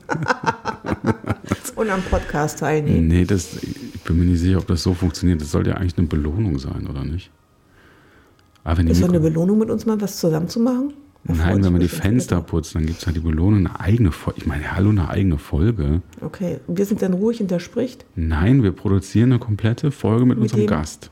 Und 1.75 1.89
am 1.89 2.01
Podcast 2.03 2.59
teilnehmen. 2.59 3.07
Nee, 3.07 3.25
das, 3.25 3.55
ich 3.61 4.01
bin 4.03 4.19
mir 4.19 4.25
nicht 4.25 4.39
sicher, 4.39 4.59
ob 4.59 4.67
das 4.67 4.83
so 4.83 4.93
funktioniert. 4.93 5.41
Das 5.41 5.51
sollte 5.51 5.71
ja 5.71 5.77
eigentlich 5.77 5.97
eine 5.97 6.07
Belohnung 6.07 6.59
sein, 6.59 6.87
oder 6.89 7.03
nicht? 7.03 7.31
Aber 8.63 8.77
wenn 8.77 8.85
die 8.85 8.91
Ist 8.91 9.01
doch 9.01 9.09
eine 9.09 9.19
Belohnung, 9.19 9.57
mit 9.57 9.69
uns 9.69 9.85
mal 9.85 9.99
was 9.99 10.17
zusammen 10.17 10.47
zu 10.49 10.59
machen? 10.59 10.93
Nein, 11.25 11.63
wenn 11.63 11.71
man 11.71 11.81
die 11.81 11.87
Fenster 11.87 12.41
putzt, 12.41 12.75
dann 12.75 12.85
gibt 12.85 12.99
es 12.99 13.05
halt 13.05 13.15
die 13.15 13.21
Belohnung, 13.21 13.65
eine 13.65 13.79
eigene 13.79 14.11
Folge. 14.11 14.41
Ich 14.41 14.45
meine, 14.45 14.75
hallo, 14.75 14.89
eine 14.89 15.07
eigene 15.09 15.37
Folge. 15.37 16.01
Okay, 16.21 16.59
wir 16.67 16.85
sind 16.85 17.01
dann 17.01 17.13
ruhig 17.13 17.39
und 17.39 17.49
der 17.49 17.59
spricht, 17.59 18.05
Nein, 18.15 18.61
wir 18.63 18.73
produzieren 18.73 19.31
eine 19.31 19.39
komplette 19.39 19.91
Folge 19.91 20.25
mit, 20.25 20.37
unserem 20.37 20.61
dem 20.63 20.67
Gast. 20.67 21.11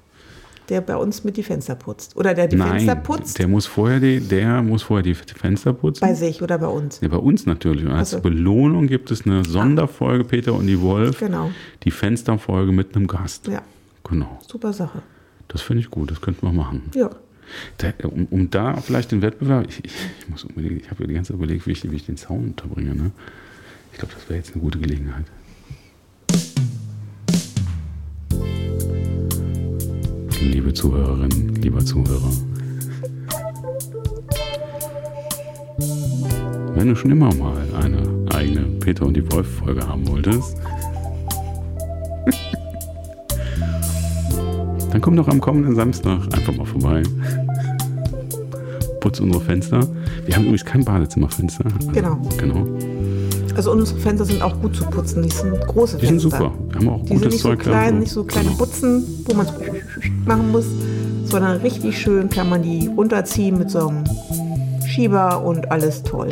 der 0.67 0.81
bei 0.81 0.97
uns 0.97 1.23
mit 1.23 1.37
die 1.37 1.43
Fenster 1.43 1.75
putzt. 1.75 2.17
Oder 2.17 2.33
der 2.33 2.47
die 2.47 2.57
Nein, 2.57 2.71
Fenster 2.71 2.95
putzt, 2.95 3.39
der 3.39 3.47
muss 3.47 3.65
vorher 3.65 4.01
die, 4.01 4.19
der 4.19 4.61
muss 4.61 4.83
vorher 4.83 5.03
die 5.03 5.13
Fenster 5.15 5.71
putzen. 5.71 6.01
bei 6.01 6.13
sich 6.13 6.41
oder 6.41 6.57
bei 6.57 6.67
uns. 6.67 6.99
ja, 6.99 7.07
bei 7.07 7.15
uns 7.17 7.45
natürlich. 7.45 7.85
Und 7.85 7.91
als 7.91 8.09
Ach 8.13 8.17
so. 8.17 8.21
Belohnung 8.21 8.87
gibt 8.87 9.11
es 9.11 9.25
eine 9.25 9.45
Sonderfolge, 9.45 10.25
Peter 10.25 10.53
und 10.53 10.67
die 10.67 10.81
Wolf. 10.81 11.19
Genau. 11.19 11.51
Die 11.83 11.91
Fensterfolge 11.91 12.73
mit 12.73 12.95
einem 12.97 13.07
Gast. 13.07 13.47
Ja, 13.47 13.61
Genau. 14.03 14.39
super 14.45 14.73
Sache. 14.73 15.01
Das 15.47 15.61
finde 15.61 15.81
ich 15.81 15.89
gut, 15.89 16.11
das 16.11 16.19
könnten 16.19 16.45
wir 16.45 16.51
machen. 16.53 16.83
Ja. 16.95 17.09
Da, 17.77 17.93
um, 18.07 18.27
um 18.29 18.49
da 18.49 18.77
vielleicht 18.77 19.11
den 19.11 19.21
Wettbewerb, 19.21 19.67
ich, 19.67 19.83
ich, 19.83 19.93
ich 20.19 20.29
muss 20.29 20.43
unbedingt, 20.43 20.81
ich 20.81 20.89
habe 20.89 21.03
ja 21.03 21.07
die 21.07 21.13
ganze 21.13 21.33
Zeit 21.33 21.37
überlegt, 21.37 21.67
wie 21.67 21.71
ich, 21.71 21.89
wie 21.89 21.95
ich 21.95 22.05
den 22.05 22.17
Sound 22.17 22.61
unterbringe. 22.61 22.95
Ne? 22.95 23.11
Ich 23.91 23.99
glaube, 23.99 24.13
das 24.13 24.27
wäre 24.29 24.37
jetzt 24.37 24.53
eine 24.53 24.61
gute 24.61 24.79
Gelegenheit. 24.79 25.25
Liebe 30.41 30.73
Zuhörerinnen, 30.73 31.55
lieber 31.55 31.85
Zuhörer. 31.85 32.31
Wenn 36.75 36.87
du 36.87 36.95
schon 36.95 37.11
immer 37.11 37.33
mal 37.35 37.67
eine 37.75 38.25
eigene 38.33 38.65
Peter 38.79 39.05
und 39.05 39.15
die 39.15 39.31
Wolf-Folge 39.31 39.87
haben 39.87 40.07
wolltest, 40.07 40.57
dann 44.91 45.01
komm 45.01 45.15
doch 45.15 45.27
am 45.27 45.39
kommenden 45.39 45.75
Samstag 45.75 46.23
einfach 46.33 46.55
mal 46.55 46.65
vorbei. 46.65 47.03
Putz 49.01 49.19
unsere 49.19 49.43
Fenster. 49.43 49.81
Wir 50.25 50.35
haben 50.35 50.43
übrigens 50.43 50.63
kein 50.63 50.85
Badezimmerfenster. 50.85 51.65
Also, 51.75 51.91
Genau. 51.91 52.17
Genau. 52.37 52.65
Also 53.55 53.71
unsere 53.73 53.99
Fenster 53.99 54.23
sind 54.25 54.41
auch 54.41 54.59
gut 54.61 54.75
zu 54.75 54.85
putzen. 54.85 55.23
Die 55.23 55.29
sind 55.29 55.59
große 55.67 55.97
Die 55.97 56.05
Fenster. 56.05 56.29
sind 56.29 56.39
super. 56.39 56.53
Wir 56.69 56.75
haben 56.79 56.89
auch 56.89 57.01
Die 57.01 57.07
sind 57.09 57.17
gutes 57.17 57.33
nicht 57.33 57.41
so 57.41 57.49
Zeug 57.49 57.59
klein, 57.59 57.93
da. 57.95 57.99
nicht 57.99 58.11
so 58.11 58.23
kleine 58.23 58.45
Genau. 58.47 58.57
Butzen, 58.59 59.25
wo 59.25 59.33
man 59.35 59.45
so 59.45 59.53
machen 60.25 60.51
muss, 60.51 60.65
sondern 61.25 61.59
richtig 61.61 61.97
schön 61.99 62.29
kann 62.29 62.47
man 62.49 62.61
die 62.63 62.87
runterziehen 62.87 63.57
mit 63.57 63.69
so 63.69 63.87
einem 63.89 64.03
Schieber 64.87 65.43
und 65.43 65.69
alles 65.71 66.03
toll. 66.03 66.29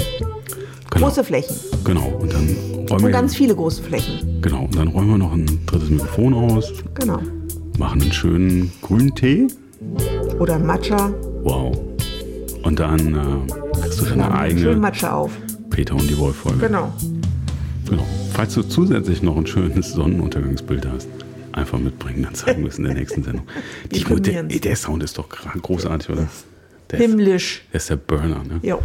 Genau. 0.91 1.07
Große 1.07 1.23
Flächen 1.25 1.55
Genau. 1.83 2.07
Und 2.21 2.33
dann 2.33 2.47
räumen 2.89 3.05
und 3.05 3.11
ganz 3.11 3.35
viele 3.35 3.53
große 3.55 3.81
Flächen. 3.83 4.41
genau. 4.41 4.63
Und 4.63 4.75
dann 4.77 4.87
räumen 4.87 5.09
wir 5.11 5.17
noch 5.17 5.33
ein 5.33 5.45
drittes 5.65 5.89
Mikrofon 5.89 6.33
aus, 6.33 6.71
Genau. 6.95 7.19
machen 7.77 8.01
einen 8.01 8.11
schönen 8.13 8.71
grünen 8.81 9.13
Tee. 9.15 9.47
Oder 10.39 10.57
Matcha. 10.59 11.11
Wow. 11.43 11.77
Und 12.63 12.79
dann 12.79 12.99
äh, 13.15 13.79
kriegst 13.79 14.01
du 14.01 14.05
deine 14.05 14.23
Schön 14.23 14.31
eigene 14.33 14.75
Matcha 14.75 15.11
auf. 15.13 15.31
Peter 15.69 15.95
und 15.95 16.09
die 16.09 16.17
Wolf-Folge. 16.17 16.59
Genau. 16.67 16.91
Genau. 17.89 18.05
Falls 18.33 18.53
du 18.53 18.63
zusätzlich 18.63 19.21
noch 19.23 19.37
ein 19.37 19.47
schönes 19.47 19.91
Sonnenuntergangsbild 19.93 20.87
hast, 20.91 21.07
einfach 21.53 21.79
mitbringen, 21.79 22.23
dann 22.23 22.35
zeigen 22.35 22.61
wir 22.63 22.69
es 22.69 22.77
in 22.77 22.85
der 22.85 22.93
nächsten 22.93 23.23
Sendung. 23.23 23.45
Die, 23.91 24.03
der, 24.21 24.43
der 24.43 24.75
Sound 24.75 25.03
ist 25.03 25.17
doch 25.17 25.27
großartig, 25.29 26.09
oder? 26.09 26.27
Der 26.91 26.99
ist, 26.99 27.05
Himmlisch. 27.05 27.63
der 27.71 27.77
ist 27.77 27.89
der 27.89 27.95
Burner, 27.97 28.43
ne? 28.43 28.59
Jo. 28.61 28.79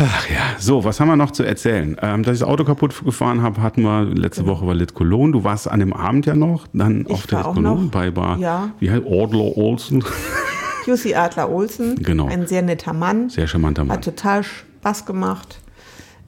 Ach 0.00 0.30
ja, 0.30 0.54
so, 0.60 0.84
was 0.84 1.00
haben 1.00 1.08
wir 1.08 1.16
noch 1.16 1.32
zu 1.32 1.42
erzählen? 1.42 1.96
Ähm, 2.00 2.22
dass 2.22 2.34
ich 2.34 2.40
das 2.40 2.48
Auto 2.48 2.62
kaputt 2.64 2.94
gefahren 3.04 3.42
habe, 3.42 3.60
hatten 3.62 3.82
wir, 3.82 4.04
letzte 4.04 4.46
Woche 4.46 4.64
war 4.66 4.74
Lit 4.74 4.94
Cologne. 4.94 5.32
Du 5.32 5.42
warst 5.42 5.68
an 5.68 5.80
dem 5.80 5.92
Abend 5.92 6.24
ja 6.26 6.36
noch, 6.36 6.68
dann 6.72 7.06
auf 7.08 7.26
der 7.26 7.38
Lit 7.38 7.54
Cologne 7.54 7.88
bei 7.90 8.10
Bar, 8.12 8.38
Ja. 8.38 8.70
wie 8.78 8.90
heißt 8.90 9.04
Ordler 9.04 9.56
Olsen. 9.56 10.04
QC 10.88 11.14
Adler 11.14 11.50
Olsen. 11.50 11.96
Genau. 12.02 12.26
Ein 12.26 12.46
sehr 12.46 12.62
netter 12.62 12.92
Mann. 12.92 13.28
Sehr 13.28 13.46
charmanter 13.46 13.84
Mann. 13.84 13.96
Hat 13.96 14.04
total 14.04 14.42
Spaß 14.42 15.04
gemacht. 15.04 15.60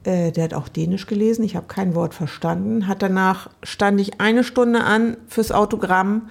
Äh, 0.03 0.31
der 0.31 0.45
hat 0.45 0.53
auch 0.53 0.67
Dänisch 0.67 1.07
gelesen. 1.07 1.43
Ich 1.43 1.55
habe 1.55 1.65
kein 1.67 1.95
Wort 1.95 2.13
verstanden. 2.13 2.87
Hat 2.87 3.01
danach 3.01 3.49
stand 3.63 3.99
ich 3.99 4.19
eine 4.21 4.43
Stunde 4.43 4.83
an 4.83 5.17
fürs 5.27 5.51
Autogramm. 5.51 6.29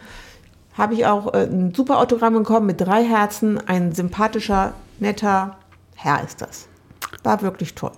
Habe 0.74 0.94
ich 0.94 1.06
auch 1.06 1.34
äh, 1.34 1.44
ein 1.44 1.74
super 1.74 1.98
Autogramm 1.98 2.34
bekommen 2.34 2.66
mit 2.66 2.80
drei 2.80 3.04
Herzen. 3.04 3.58
Ein 3.58 3.92
sympathischer, 3.92 4.74
netter 5.00 5.56
Herr 5.96 6.22
ist 6.24 6.40
das. 6.40 6.68
War 7.24 7.42
wirklich 7.42 7.74
toll. 7.74 7.92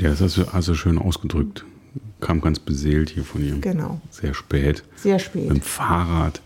Ja, 0.00 0.10
das 0.10 0.20
hast 0.20 0.36
du 0.36 0.44
also 0.52 0.74
schön 0.74 0.98
ausgedrückt. 0.98 1.64
Kam 2.20 2.40
ganz 2.40 2.58
beseelt 2.58 3.10
hier 3.10 3.24
von 3.24 3.42
ihm. 3.42 3.60
Genau. 3.60 4.00
Sehr 4.10 4.34
spät. 4.34 4.84
Sehr 4.96 5.14
Mit 5.14 5.22
spät. 5.22 5.50
dem 5.50 5.60
Fahrrad. 5.60 6.42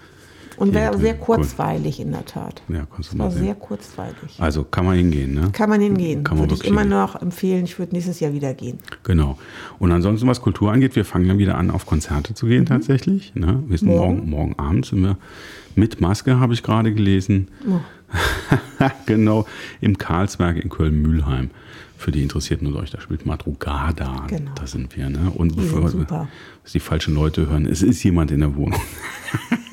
Und 0.56 0.74
war 0.74 0.96
sehr 0.98 1.14
kurzweilig 1.14 2.00
in 2.00 2.12
der 2.12 2.24
Tat. 2.24 2.62
Ja, 2.68 2.86
kannst 2.94 3.12
du 3.12 3.18
War 3.18 3.26
mal 3.26 3.32
sehen. 3.32 3.44
sehr 3.44 3.54
kurzweilig. 3.54 4.36
Also 4.38 4.64
kann 4.64 4.84
man 4.84 4.96
hingehen, 4.96 5.34
ne? 5.34 5.50
Kann 5.52 5.68
man 5.68 5.80
hingehen. 5.80 6.24
Kann 6.24 6.38
man 6.38 6.48
Würde 6.50 6.62
ich 6.62 6.68
immer 6.68 6.84
noch 6.84 7.20
empfehlen. 7.20 7.64
Ich 7.64 7.78
würde 7.78 7.94
nächstes 7.94 8.20
Jahr 8.20 8.32
wieder 8.32 8.54
gehen. 8.54 8.78
Genau. 9.02 9.38
Und 9.78 9.92
ansonsten, 9.92 10.26
was 10.28 10.40
Kultur 10.40 10.72
angeht, 10.72 10.96
wir 10.96 11.04
fangen 11.04 11.28
dann 11.28 11.38
wieder 11.38 11.56
an, 11.56 11.70
auf 11.70 11.86
Konzerte 11.86 12.34
zu 12.34 12.46
gehen 12.46 12.66
tatsächlich. 12.66 13.34
Ne? 13.34 13.62
Wir 13.66 13.78
sind 13.78 13.88
morgen. 13.88 14.24
Mhm. 14.24 14.30
Morgen. 14.30 14.54
morgen, 14.54 14.58
Abend 14.58 14.86
sind 14.86 15.02
wir 15.02 15.16
mit 15.74 16.00
Maske, 16.00 16.38
habe 16.38 16.54
ich 16.54 16.62
gerade 16.62 16.92
gelesen. 16.92 17.48
Oh. 17.68 17.80
genau, 19.06 19.46
im 19.80 19.98
Karlsberg 19.98 20.56
in 20.56 20.68
Köln-Mühlheim. 20.68 21.50
Für 21.96 22.12
die 22.12 22.22
Interessierten 22.22 22.66
unter 22.66 22.80
euch, 22.80 22.90
da 22.90 23.00
spielt 23.00 23.24
Madrugada. 23.24 24.26
Genau. 24.28 24.50
Da 24.56 24.66
sind 24.66 24.94
wir. 24.94 25.08
Ne? 25.08 25.32
Und 25.34 25.56
bevor 25.56 25.80
dass 25.80 26.72
die 26.72 26.80
falschen 26.80 27.14
Leute 27.14 27.48
hören, 27.48 27.66
es 27.66 27.82
ist 27.82 28.02
jemand 28.02 28.30
in 28.30 28.40
der 28.40 28.56
Wohnung. 28.56 28.80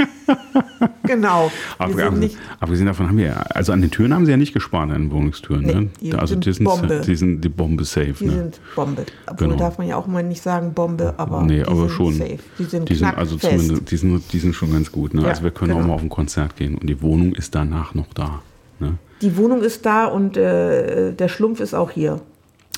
Genau. 1.03 1.51
Aber 1.77 1.97
Wir 1.97 2.09
sind 2.09 2.19
nicht, 2.19 2.37
abgesehen 2.59 2.85
davon 2.87 3.07
haben 3.07 3.17
wir, 3.17 3.25
ja- 3.27 3.41
also 3.49 3.73
an 3.73 3.81
den 3.81 3.91
Türen 3.91 4.13
haben 4.13 4.25
sie 4.25 4.31
ja 4.31 4.37
nicht 4.37 4.53
gespart, 4.53 4.89
an 4.91 5.03
den 5.03 5.11
Wohnungstüren. 5.11 5.61
Nee, 5.61 5.73
ne? 5.73 5.89
die 5.99 6.13
also 6.13 6.33
sind 6.33 6.45
die 6.45 6.53
sind, 6.53 6.65
Bombe. 6.65 7.01
die 7.05 7.15
sind 7.15 7.41
die 7.41 7.49
Bombe 7.49 7.83
safe. 7.83 8.13
die 8.19 8.25
ne? 8.25 8.31
sind 8.33 8.61
Bombe. 8.75 9.05
Obwohl 9.27 9.47
Genau. 9.47 9.59
darf 9.59 9.77
man 9.77 9.87
ja 9.87 9.97
auch 9.97 10.07
mal 10.07 10.23
nicht 10.23 10.41
sagen 10.41 10.73
Bombe, 10.73 11.13
aber 11.17 11.41
nee, 11.43 11.57
die 11.57 11.65
aber 11.65 11.87
sind 11.87 11.91
schon. 11.91 12.13
safe. 12.13 12.39
Die 12.59 12.63
sind 12.63 12.89
die 12.89 12.95
sind 12.95 13.17
also 13.17 13.35
zumindest, 13.37 13.91
die 13.91 13.97
sind, 13.97 14.23
die 14.31 14.39
sind 14.39 14.55
schon 14.55 14.71
ganz 14.71 14.91
gut. 14.91 15.13
Ne? 15.13 15.23
Ja, 15.23 15.29
also 15.29 15.43
wir 15.43 15.51
können 15.51 15.71
auch 15.73 15.77
genau. 15.77 15.87
mal 15.89 15.93
auf 15.95 16.01
ein 16.03 16.09
Konzert 16.09 16.55
gehen 16.55 16.75
und 16.75 16.87
die 16.87 17.01
Wohnung 17.01 17.33
ist 17.33 17.55
danach 17.55 17.93
noch 17.93 18.13
da. 18.13 18.41
Ne? 18.79 18.97
Die 19.21 19.35
Wohnung 19.37 19.61
ist 19.61 19.85
da 19.85 20.05
und 20.05 20.37
äh, 20.37 21.13
der 21.13 21.27
Schlumpf 21.27 21.59
ist 21.59 21.73
auch 21.73 21.91
hier. 21.91 22.21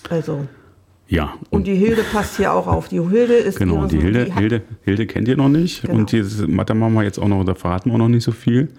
Also. 0.10 0.48
Ja. 1.08 1.34
Und 1.50 1.68
die 1.68 1.76
Hilde 1.76 2.04
passt 2.12 2.38
hier 2.38 2.54
auch 2.54 2.68
auf. 2.68 2.88
Die 2.88 3.02
Hilde 3.02 3.34
ist 3.34 3.60
genau, 3.60 3.86
die 3.86 4.00
Hilde, 4.00 4.32
hat- 4.34 4.40
Hilde, 4.40 4.62
Hilde 4.84 5.06
kennt 5.06 5.28
ihr 5.28 5.38
noch 5.38 5.50
nicht. 5.50 5.84
Genau. 5.84 5.96
Und 6.00 6.12
die 6.12 6.24
wir 6.24 7.04
jetzt 7.04 7.20
auch 7.20 7.28
noch, 7.28 7.44
da 7.44 7.56
verraten 7.56 7.90
wir 7.90 7.96
auch 7.96 8.00
noch 8.00 8.08
nicht 8.10 8.24
so 8.24 8.32
viel. 8.32 8.70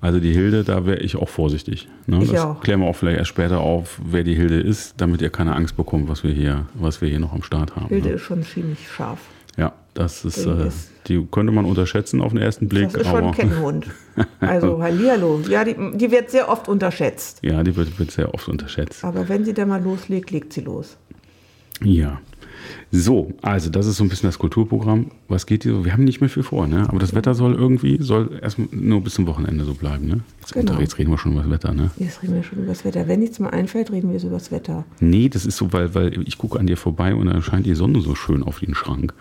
Also 0.00 0.20
die 0.20 0.32
Hilde, 0.32 0.62
da 0.62 0.86
wäre 0.86 0.98
ich 1.00 1.16
auch 1.16 1.28
vorsichtig. 1.28 1.88
Ne? 2.06 2.22
Ich 2.22 2.30
das 2.30 2.40
auch. 2.40 2.60
klären 2.60 2.80
wir 2.80 2.86
auch 2.86 2.94
vielleicht 2.94 3.18
erst 3.18 3.30
später 3.30 3.60
auf, 3.60 4.00
wer 4.04 4.22
die 4.22 4.34
Hilde 4.34 4.60
ist, 4.60 4.94
damit 4.98 5.20
ihr 5.22 5.30
keine 5.30 5.56
Angst 5.56 5.76
bekommt, 5.76 6.08
was 6.08 6.22
wir 6.22 6.30
hier, 6.30 6.66
was 6.74 7.00
wir 7.00 7.08
hier 7.08 7.18
noch 7.18 7.32
am 7.32 7.42
Start 7.42 7.74
haben. 7.74 7.88
Hilde 7.88 8.10
ne? 8.10 8.14
ist 8.14 8.22
schon 8.22 8.44
ziemlich 8.44 8.78
scharf. 8.88 9.18
Ja, 9.56 9.72
das 9.94 10.24
ist, 10.24 10.44
Die 10.44 10.50
äh, 10.50 10.70
die 11.08 11.26
könnte 11.32 11.52
man 11.52 11.64
unterschätzen 11.64 12.20
auf 12.20 12.32
den 12.32 12.40
ersten 12.40 12.68
Blick. 12.68 12.84
Das 12.92 13.02
ist 13.02 13.08
schon 13.08 13.24
ein 13.24 13.32
Kettenhund. 13.32 13.86
Also 14.40 14.82
Hallihallo. 14.82 15.42
Ja, 15.48 15.62
die, 15.64 15.74
die 15.94 16.10
wird 16.10 16.30
sehr 16.30 16.48
oft 16.48 16.68
unterschätzt. 16.68 17.38
ja, 17.42 17.62
die 17.62 17.74
wird, 17.76 17.98
wird 18.00 18.10
sehr 18.10 18.34
oft 18.34 18.48
unterschätzt. 18.48 19.04
Aber 19.04 19.28
wenn 19.28 19.44
sie 19.44 19.54
dann 19.54 19.68
mal 19.68 19.80
loslegt, 19.82 20.30
legt 20.32 20.52
sie 20.52 20.60
los. 20.62 20.96
Ja. 21.82 22.20
So, 22.90 23.32
also 23.42 23.70
das 23.70 23.86
ist 23.86 23.98
so 23.98 24.04
ein 24.04 24.08
bisschen 24.08 24.28
das 24.28 24.38
Kulturprogramm. 24.38 25.10
Was 25.28 25.46
geht 25.46 25.62
hier 25.62 25.74
so? 25.74 25.84
Wir 25.84 25.92
haben 25.92 26.04
nicht 26.04 26.20
mehr 26.20 26.30
viel 26.30 26.42
vor, 26.42 26.66
ne? 26.66 26.86
Aber 26.88 26.98
das 26.98 27.14
Wetter 27.14 27.34
soll 27.34 27.54
irgendwie, 27.54 27.98
soll 28.00 28.38
erst 28.42 28.58
nur 28.72 29.02
bis 29.02 29.14
zum 29.14 29.26
Wochenende 29.26 29.64
so 29.64 29.74
bleiben, 29.74 30.06
ne? 30.06 30.20
Jetzt, 30.40 30.52
Genau. 30.54 30.80
jetzt 30.80 30.98
reden 30.98 31.10
wir 31.10 31.18
schon 31.18 31.32
über 31.32 31.42
das 31.42 31.50
Wetter, 31.50 31.74
ne? 31.74 31.90
Jetzt 31.98 32.22
reden 32.22 32.34
wir 32.34 32.42
schon 32.42 32.58
über 32.58 32.68
das 32.68 32.84
Wetter. 32.84 33.06
Wenn 33.06 33.20
nichts 33.20 33.38
mehr 33.38 33.52
einfällt, 33.52 33.90
reden 33.92 34.10
wir 34.12 34.18
so 34.20 34.28
über 34.28 34.36
das 34.36 34.50
Wetter. 34.50 34.84
Nee, 35.00 35.28
das 35.28 35.44
ist 35.46 35.56
so, 35.58 35.72
weil, 35.72 35.94
weil 35.94 36.22
ich 36.26 36.38
gucke 36.38 36.58
an 36.58 36.66
dir 36.66 36.76
vorbei 36.78 37.14
und 37.14 37.26
dann 37.26 37.42
scheint 37.42 37.66
die 37.66 37.74
Sonne 37.74 38.00
so 38.00 38.14
schön 38.14 38.42
auf 38.42 38.58
den 38.60 38.74
Schrank. 38.74 39.12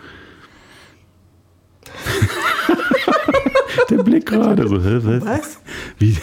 Der 3.89 4.03
Blick 4.03 4.25
gerade 4.25 4.67
so? 4.67 4.83
Was? 4.83 5.59
Wie, 5.99 6.17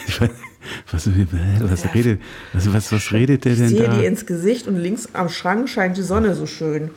was, 0.91 1.07
was, 1.07 1.93
redet, 1.93 2.19
was, 2.53 2.73
was, 2.73 2.91
was 2.91 3.11
redet 3.11 3.45
der 3.45 3.53
Ich 3.53 3.59
denn 3.59 3.69
sehe 3.69 3.83
da? 3.87 3.97
die 3.97 4.05
ins 4.05 4.25
Gesicht 4.25 4.67
und 4.67 4.77
links 4.77 5.09
am 5.13 5.29
Schrank 5.29 5.69
scheint 5.69 5.97
die 5.97 6.01
Sonne 6.03 6.35
so 6.35 6.45
schön. 6.45 6.89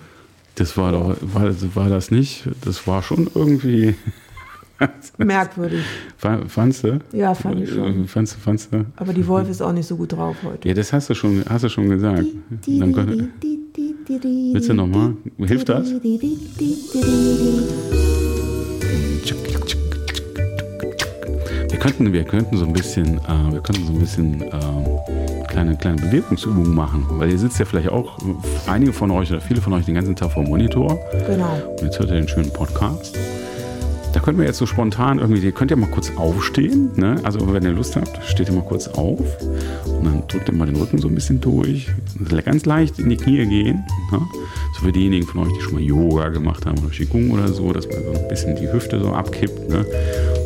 Das 0.56 0.76
war 0.76 0.92
doch, 0.92 1.16
war, 1.20 1.52
war 1.74 1.88
das 1.88 2.10
nicht? 2.10 2.48
Das 2.64 2.86
war 2.86 3.02
schon 3.02 3.30
irgendwie. 3.34 3.94
Merkwürdig. 5.18 5.82
Fa- 6.16 6.42
Fandst 6.46 6.84
du? 6.84 7.00
Ja, 7.12 7.34
fand 7.34 7.60
ich 7.62 7.70
schon. 7.70 8.06
Fandst, 8.06 8.36
du- 8.36 8.40
fandst 8.40 8.72
du? 8.72 8.84
Aber 8.96 9.12
die 9.12 9.26
Wolf 9.26 9.48
ist 9.48 9.60
auch 9.60 9.72
nicht 9.72 9.86
so 9.86 9.96
gut 9.96 10.12
drauf 10.12 10.36
heute. 10.44 10.68
Ja, 10.68 10.74
das 10.74 10.92
hast 10.92 11.10
du 11.10 11.14
schon, 11.14 11.44
hast 11.48 11.64
du 11.64 11.68
schon 11.68 11.88
gesagt. 11.88 12.24
Dann 12.66 12.94
willst 14.52 14.68
du 14.68 14.74
nochmal? 14.74 15.14
Hilft 15.46 15.68
das? 15.68 15.88
Könnten, 21.88 22.12
wir 22.12 22.24
könnten 22.24 22.56
so 22.58 22.66
ein 22.66 22.72
bisschen, 22.72 23.18
äh, 23.18 23.52
wir 23.52 23.60
könnten 23.60 23.86
so 23.86 23.92
ein 23.92 23.98
bisschen 23.98 24.42
ähm, 24.42 25.46
kleine, 25.48 25.74
kleine 25.76 25.96
Bewegungsübungen 25.96 26.74
machen, 26.74 27.06
weil 27.12 27.30
ihr 27.30 27.38
sitzt 27.38 27.58
ja 27.58 27.64
vielleicht 27.64 27.88
auch, 27.88 28.18
einige 28.66 28.92
von 28.92 29.10
euch 29.10 29.30
oder 29.30 29.40
viele 29.40 29.60
von 29.62 29.72
euch 29.72 29.86
den 29.86 29.94
ganzen 29.94 30.14
Tag 30.14 30.32
vor 30.32 30.42
dem 30.44 30.50
Monitor 30.50 30.98
Genau. 31.26 31.56
und 31.70 31.82
jetzt 31.82 31.98
hört 31.98 32.10
ihr 32.10 32.16
den 32.16 32.28
schönen 32.28 32.52
Podcast. 32.52 33.16
Da 34.12 34.20
könnten 34.20 34.40
wir 34.40 34.46
jetzt 34.46 34.58
so 34.58 34.66
spontan 34.66 35.18
irgendwie, 35.18 35.40
ihr 35.40 35.52
könnt 35.52 35.70
ja 35.70 35.76
mal 35.76 35.88
kurz 35.90 36.10
aufstehen, 36.16 36.90
ne? 36.96 37.16
also 37.24 37.52
wenn 37.52 37.62
ihr 37.62 37.72
Lust 37.72 37.94
habt, 37.94 38.18
steht 38.26 38.48
ihr 38.48 38.54
mal 38.54 38.64
kurz 38.64 38.88
auf 38.88 39.20
und 39.86 40.04
dann 40.04 40.22
drückt 40.28 40.48
ihr 40.48 40.54
mal 40.54 40.66
den 40.66 40.76
Rücken 40.76 40.98
so 40.98 41.08
ein 41.08 41.14
bisschen 41.14 41.40
durch, 41.40 41.88
ganz 42.44 42.64
leicht 42.64 42.98
in 42.98 43.10
die 43.10 43.16
Knie 43.16 43.46
gehen. 43.46 43.84
Ne? 44.10 44.20
So 44.74 44.84
für 44.84 44.92
diejenigen 44.92 45.26
von 45.26 45.46
euch, 45.46 45.52
die 45.54 45.60
schon 45.60 45.74
mal 45.74 45.82
Yoga 45.82 46.28
gemacht 46.30 46.64
haben 46.66 46.78
oder 46.78 46.90
Qigong 46.90 47.30
oder 47.30 47.48
so, 47.48 47.72
dass 47.72 47.86
man 47.86 48.02
so 48.02 48.20
ein 48.22 48.28
bisschen 48.28 48.56
die 48.56 48.70
Hüfte 48.72 48.98
so 49.00 49.12
abkippt, 49.12 49.68
ne? 49.68 49.84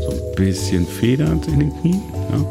So 0.04 0.10
ein 0.10 0.34
bisschen 0.36 0.86
federt 0.86 1.46
in 1.48 1.60
den 1.60 1.80
Knien. 1.80 2.02
Ne? 2.30 2.44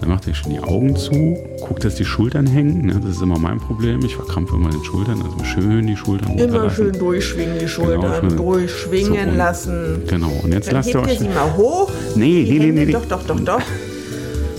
Dann 0.00 0.10
macht 0.10 0.28
ihr 0.28 0.34
schon 0.34 0.52
die 0.52 0.60
Augen 0.60 0.94
zu, 0.94 1.36
guckt, 1.66 1.84
dass 1.84 1.96
die 1.96 2.04
Schultern 2.04 2.46
hängen. 2.46 2.86
Ne? 2.86 3.00
Das 3.02 3.16
ist 3.16 3.22
immer 3.22 3.38
mein 3.38 3.58
Problem. 3.58 4.00
Ich 4.04 4.14
verkrampfe 4.14 4.54
immer 4.54 4.70
den 4.70 4.84
Schultern, 4.84 5.20
also 5.22 5.44
schön 5.44 5.86
die 5.88 5.96
Schultern 5.96 6.38
Immer 6.38 6.70
schön 6.70 6.92
durchschwingen, 6.96 7.58
die 7.58 7.66
Schultern 7.68 8.28
schön. 8.30 8.36
durchschwingen 8.36 9.30
So, 9.32 9.36
lassen. 9.36 10.02
Genau, 10.08 10.30
und 10.44 10.52
jetzt 10.52 10.68
Dann 10.68 10.76
lasst 10.76 10.90
ihr 10.90 11.00
euch. 11.00 11.18
sie 11.18 11.28
mal 11.28 11.56
hoch. 11.56 11.90
Nee, 12.14 12.44
die 12.44 12.52
nee, 12.52 12.58
nee, 12.58 12.66
Hände, 12.66 12.80
nee, 12.80 12.86
nee. 12.86 12.92
Doch, 12.92 13.06
doch, 13.06 13.24
doch, 13.26 13.40
doch. 13.40 13.62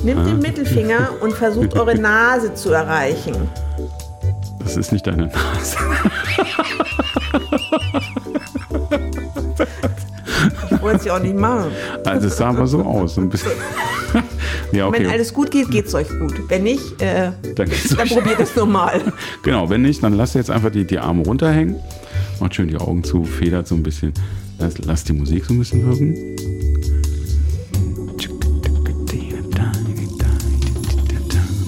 Nimmt 0.03 0.27
den 0.27 0.39
Mittelfinger 0.39 1.09
und 1.21 1.33
versucht 1.33 1.73
eure 1.77 1.97
Nase 1.97 2.53
zu 2.53 2.71
erreichen. 2.71 3.35
Das 4.61 4.75
ist 4.75 4.91
nicht 4.91 5.07
deine 5.07 5.27
Nase. 5.27 5.77
Ich 10.89 10.93
wollte 10.93 11.07
ja 11.07 11.17
auch 11.17 11.21
nicht 11.21 11.35
machen. 11.35 11.71
Also 12.03 12.27
es 12.27 12.37
sah 12.37 12.49
aber 12.49 12.65
so 12.65 12.81
aus. 12.81 13.17
Ein 13.17 13.29
bisschen. 13.29 13.51
ja, 14.71 14.87
okay. 14.87 15.03
Wenn 15.03 15.11
alles 15.11 15.31
gut 15.31 15.51
geht, 15.51 15.69
geht 15.69 15.85
es 15.85 15.93
euch 15.93 16.09
gut. 16.09 16.33
Wenn 16.49 16.63
nicht, 16.63 16.99
äh, 16.99 17.31
Dann 17.55 17.69
dann 17.95 18.07
probiert 18.07 18.39
es 18.39 18.55
normal. 18.55 19.01
Genau, 19.43 19.69
wenn 19.69 19.83
nicht, 19.83 20.01
dann 20.01 20.13
lasst 20.13 20.35
ihr 20.35 20.39
jetzt 20.41 20.49
einfach 20.49 20.71
die, 20.71 20.85
die 20.85 20.97
Arme 20.97 21.23
runterhängen. 21.23 21.75
Macht 22.39 22.55
schön 22.55 22.69
die 22.69 22.77
Augen 22.77 23.03
zu, 23.03 23.23
federt 23.23 23.67
so 23.67 23.75
ein 23.75 23.83
bisschen. 23.83 24.13
Lasst, 24.57 24.83
lasst 24.85 25.09
die 25.09 25.13
Musik 25.13 25.45
so 25.45 25.53
ein 25.53 25.59
bisschen 25.59 25.85
wirken. 25.85 26.13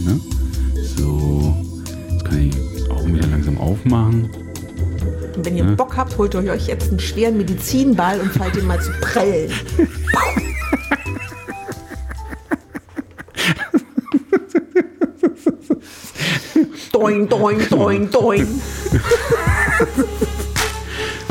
Ne? 0.04 0.20
So, 0.98 1.56
jetzt 2.10 2.26
kann 2.26 2.48
ich 2.48 2.56
die 2.56 2.90
Augen 2.90 3.16
wieder 3.16 3.28
langsam 3.28 3.58
aufmachen. 3.60 4.30
Und 5.42 5.48
wenn 5.48 5.58
ihr 5.58 5.64
Bock 5.64 5.98
habt, 5.98 6.16
holt 6.20 6.36
euch 6.36 6.68
jetzt 6.68 6.92
einen 6.92 7.00
schweren 7.00 7.36
Medizinball 7.36 8.20
und 8.20 8.32
fallt 8.32 8.56
ihn 8.58 8.68
mal 8.68 8.80
zu 8.80 8.92
prellen. 9.02 9.52
doing, 16.94 17.28
doing, 17.28 17.60
doing, 17.70 18.12
doing. 18.12 18.48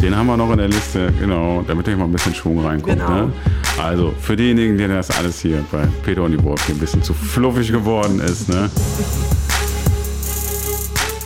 Den 0.02 0.16
haben 0.16 0.26
wir 0.26 0.36
noch 0.36 0.50
in 0.50 0.58
der 0.58 0.66
Liste, 0.66 1.12
genau, 1.20 1.62
damit 1.68 1.88
euch 1.88 1.96
mal 1.96 2.06
ein 2.06 2.10
bisschen 2.12 2.34
Schwung 2.34 2.66
reinkommt. 2.66 2.98
Genau. 2.98 3.26
Ne? 3.26 3.32
Also, 3.80 4.12
für 4.20 4.34
diejenigen, 4.34 4.76
denen 4.76 4.96
das 4.96 5.12
alles 5.12 5.38
hier 5.38 5.64
bei 5.70 5.86
Peter 6.04 6.24
und 6.24 6.32
die 6.32 6.42
Wolf 6.42 6.66
hier 6.66 6.74
ein 6.74 6.80
bisschen 6.80 7.04
zu 7.04 7.14
fluffig 7.14 7.70
geworden 7.70 8.18
ist, 8.18 8.48
ne? 8.48 8.68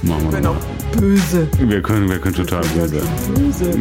Machen 0.03 0.31
wir 0.31 0.37
Genau. 0.37 0.53
noch 0.53 0.73
böse. 0.96 1.48
Wir 1.59 1.83
können, 1.83 2.09
wir 2.09 2.18
können 2.18 2.35
total 2.35 2.62
böse. 2.74 3.02
Böse. 3.35 3.72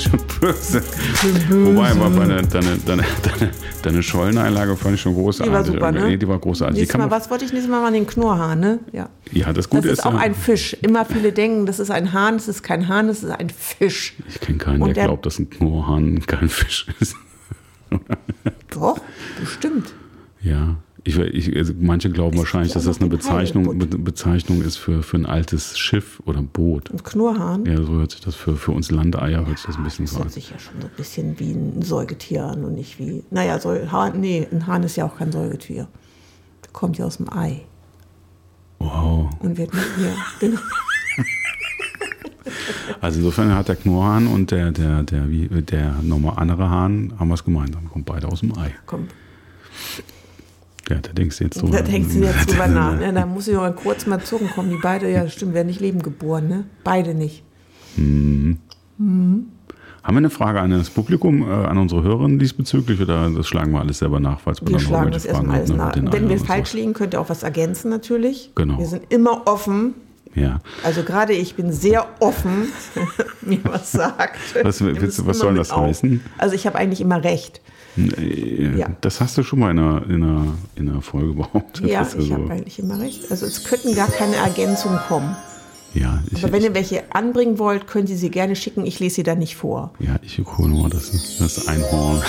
schon 0.00 0.20
böse. 0.40 0.82
böse. 0.82 1.66
Wobei, 1.66 1.90
aber 1.90 2.10
deine, 2.10 2.42
deine, 2.46 2.76
deine, 2.86 3.04
deine, 3.22 3.50
deine 3.82 4.02
Scholleneinlage 4.02 4.76
fand 4.76 4.94
ich 4.94 5.00
schon 5.00 5.14
großartig. 5.14 5.50
Die 5.50 5.56
war 5.56 5.64
super, 5.64 5.92
ne? 5.92 6.06
Nee, 6.06 6.16
die 6.16 6.28
war 6.28 6.38
großartig. 6.38 6.78
Nächstes 6.78 6.98
Mal, 6.98 7.10
was 7.10 7.30
wollte 7.30 7.44
ich 7.44 7.52
nächstes 7.52 7.70
Mal 7.70 7.80
mal 7.80 7.92
den 7.92 8.06
Knurrhahn, 8.06 8.60
ne? 8.60 8.78
Ja. 8.92 9.08
ja, 9.32 9.46
das 9.46 9.56
Das 9.56 9.70
Gute 9.70 9.88
ist 9.88 9.98
ist, 10.00 10.06
auch 10.06 10.14
ja, 10.14 10.20
ein 10.20 10.34
Fisch. 10.34 10.74
Immer 10.82 11.04
viele 11.04 11.32
denken, 11.32 11.66
das 11.66 11.78
ist 11.78 11.90
ein 11.90 12.12
Hahn, 12.12 12.34
das 12.34 12.48
ist 12.48 12.62
kein 12.62 12.88
Hahn, 12.88 13.08
das 13.08 13.22
ist 13.22 13.30
ein 13.30 13.50
Fisch. 13.50 14.14
ich 14.28 14.40
kenne 14.40 14.58
keinen, 14.58 14.82
Und 14.82 14.88
der 14.88 14.94
der- 14.94 15.04
glaubt, 15.06 15.26
dass 15.26 15.38
ein 15.38 15.50
Knurrhahn 15.50 16.20
kein 16.26 16.48
Fisch 16.48 16.86
ist. 17.00 17.16
Doch, 18.70 18.98
bestimmt. 19.40 19.94
Ja, 20.42 20.76
ich, 21.06 21.18
ich, 21.18 21.56
also 21.56 21.74
manche 21.78 22.10
glauben 22.10 22.38
wahrscheinlich, 22.38 22.70
ja 22.70 22.74
dass 22.76 22.84
das 22.84 22.98
eine 23.00 23.10
Bezeichnung. 23.10 23.78
Be 23.78 23.86
Bezeichnung 23.86 24.62
ist 24.62 24.76
für, 24.78 25.02
für 25.02 25.18
ein 25.18 25.26
altes 25.26 25.78
Schiff 25.78 26.20
oder 26.24 26.40
Boot. 26.42 26.90
Und 26.90 27.04
Knurrhahn, 27.04 27.66
Ja, 27.66 27.76
so 27.76 27.92
hört 27.92 28.10
sich 28.12 28.20
das 28.22 28.34
für, 28.34 28.56
für 28.56 28.72
uns 28.72 28.90
Landeier 28.90 29.46
hört 29.46 29.58
sich 29.58 29.66
das 29.66 29.76
ein 29.76 29.84
bisschen 29.84 30.06
das 30.06 30.12
so 30.14 30.16
an. 30.18 30.22
hört 30.24 30.32
sich 30.32 30.50
ja 30.50 30.58
schon 30.58 30.80
so 30.80 30.86
ein 30.86 30.92
bisschen 30.96 31.38
wie 31.38 31.52
ein 31.52 31.82
Säugetier 31.82 32.44
an 32.44 32.64
und 32.64 32.74
nicht 32.74 32.98
wie. 32.98 33.22
Naja, 33.30 33.58
Säu 33.58 33.86
Hahn, 33.88 34.20
nee, 34.20 34.46
ein 34.50 34.66
Hahn 34.66 34.82
ist 34.82 34.96
ja 34.96 35.04
auch 35.06 35.16
kein 35.18 35.30
Säugetier. 35.30 35.88
Der 36.64 36.70
kommt 36.72 36.96
ja 36.98 37.04
aus 37.04 37.18
dem 37.18 37.30
Ei 37.32 37.60
Wow. 38.78 39.30
und 39.40 39.56
wird 39.58 39.72
nicht 39.74 39.98
mehr. 39.98 40.14
Genau. 40.40 40.60
Also 43.00 43.18
insofern 43.18 43.54
hat 43.54 43.68
der 43.68 43.76
Knurrhahn 43.76 44.26
und 44.26 44.50
der, 44.50 44.70
der, 44.70 45.02
der, 45.02 45.26
der 45.26 45.94
nochmal 46.02 46.34
andere 46.36 46.70
Hahn 46.70 47.12
haben 47.18 47.30
was 47.30 47.44
gemeinsam. 47.44 47.90
Kommen 47.90 48.04
beide 48.04 48.28
aus 48.28 48.40
dem 48.40 48.56
Ei. 48.56 48.74
Komm, 48.86 49.08
Ja, 50.88 50.96
da 50.96 51.12
denkst 51.12 51.38
du 51.38 51.44
jetzt 51.44 51.58
so. 51.58 51.66
da 51.68 51.80
denkst 51.80 52.14
du 52.14 52.20
jetzt 52.20 52.50
drüber 52.50 52.66
nach. 52.66 52.98
Ne? 52.98 53.12
Da 53.12 53.26
muss 53.26 53.48
ich 53.48 53.54
mal 53.56 53.74
kurz 53.74 54.06
mal 54.06 54.22
zucken 54.22 54.50
kommen. 54.50 54.70
Die 54.70 54.78
beide, 54.82 55.10
ja, 55.10 55.28
stimmt, 55.28 55.54
werden 55.54 55.68
nicht 55.68 55.80
leben 55.80 56.02
geboren, 56.02 56.48
ne? 56.48 56.64
Beide 56.82 57.14
nicht. 57.14 57.42
Haben 60.04 60.16
wir 60.16 60.18
eine 60.18 60.30
Frage 60.30 60.60
an 60.60 60.70
das 60.70 60.90
Publikum, 60.90 61.42
äh, 61.42 61.46
an 61.50 61.78
unsere 61.78 62.02
Hörerinnen 62.02 62.38
diesbezüglich 62.38 63.00
oder 63.00 63.30
das 63.30 63.46
schlagen 63.46 63.72
wir 63.72 63.80
alles 63.80 64.00
selber 64.00 64.20
nach, 64.20 64.38
falls 64.40 64.60
wir 64.60 64.68
Wir 64.68 64.76
dann 64.76 64.86
schlagen 64.86 65.10
das 65.12 65.24
erstmal 65.24 65.56
alles 65.56 65.70
ne, 65.70 65.76
nach. 65.76 66.12
Wenn 66.12 66.28
wir 66.28 66.38
falsch 66.38 66.74
liegen, 66.74 66.92
könnt 66.92 67.14
ihr 67.14 67.20
auch 67.20 67.30
was 67.30 67.42
ergänzen 67.42 67.88
natürlich. 67.90 68.50
Genau. 68.54 68.78
Wir 68.78 68.86
sind 68.86 69.04
immer 69.08 69.46
offen. 69.46 69.94
Ja. 70.34 70.60
Also 70.82 71.04
gerade 71.04 71.32
ich 71.32 71.54
bin 71.54 71.72
sehr 71.72 72.06
offen, 72.20 72.68
mir 73.40 73.60
was 73.64 73.92
sagt. 73.92 74.38
Was 74.62 74.84
willst 74.84 75.26
was 75.26 75.38
soll 75.38 75.54
das 75.54 75.70
auf. 75.70 75.86
heißen? 75.86 76.20
Also 76.36 76.54
ich 76.54 76.66
habe 76.66 76.76
eigentlich 76.76 77.00
immer 77.00 77.24
recht. 77.24 77.62
Äh, 77.96 78.76
Ja. 78.78 78.88
Das 79.00 79.20
hast 79.20 79.36
du 79.38 79.42
schon 79.42 79.58
mal 79.60 79.70
in 79.70 79.78
einer, 79.78 80.02
in 80.08 80.22
einer, 80.22 80.46
in 80.74 80.88
einer 80.88 81.02
Folge 81.02 81.32
behauptet. 81.34 81.86
Ja, 81.86 82.02
ich 82.02 82.26
so- 82.28 82.34
habe 82.34 82.50
eigentlich 82.50 82.78
immer 82.78 82.98
recht. 83.00 83.30
Also 83.30 83.46
es 83.46 83.64
könnten 83.64 83.94
gar 83.94 84.08
keine 84.08 84.36
Ergänzungen 84.36 84.98
kommen. 85.08 85.36
ja, 85.94 86.22
ich, 86.30 86.42
Aber 86.42 86.52
wenn 86.52 86.60
ich, 86.60 86.66
ihr 86.68 86.74
welche 86.74 87.14
anbringen 87.14 87.58
wollt, 87.58 87.86
könnt 87.86 88.08
ihr 88.10 88.16
sie 88.16 88.30
gerne 88.30 88.56
schicken. 88.56 88.84
Ich 88.86 88.98
lese 89.00 89.16
sie 89.16 89.22
dann 89.22 89.38
nicht 89.38 89.56
vor. 89.56 89.92
ja, 90.00 90.16
ich 90.22 90.38
hole 90.38 90.68
mal 90.74 90.90
das, 90.90 91.10
das 91.38 91.68
Einhorn. 91.68 92.22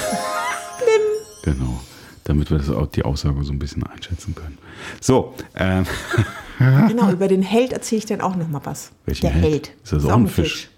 genau. 1.44 1.80
Damit 2.26 2.50
wir 2.50 2.58
das 2.58 2.70
auch, 2.72 2.88
die 2.88 3.04
Aussage 3.06 3.44
so 3.44 3.54
ein 3.54 3.60
bisschen 3.60 3.84
einschätzen 3.84 4.34
können. 4.34 4.58
So, 5.00 5.34
ähm, 5.56 5.86
Genau, 6.88 7.12
über 7.12 7.28
den 7.28 7.42
Held 7.44 7.74
erzähle 7.74 8.00
ich 8.00 8.06
dann 8.06 8.22
auch 8.22 8.36
noch 8.36 8.48
mal 8.48 8.62
was. 8.64 8.92
welchen 9.06 9.22
der 9.24 9.32
Held? 9.32 9.44
Held. 9.44 9.72
Ist 9.84 9.94
das 9.94 10.06
auch 10.06 10.16
ein 10.16 10.28
Fisch? 10.28 10.70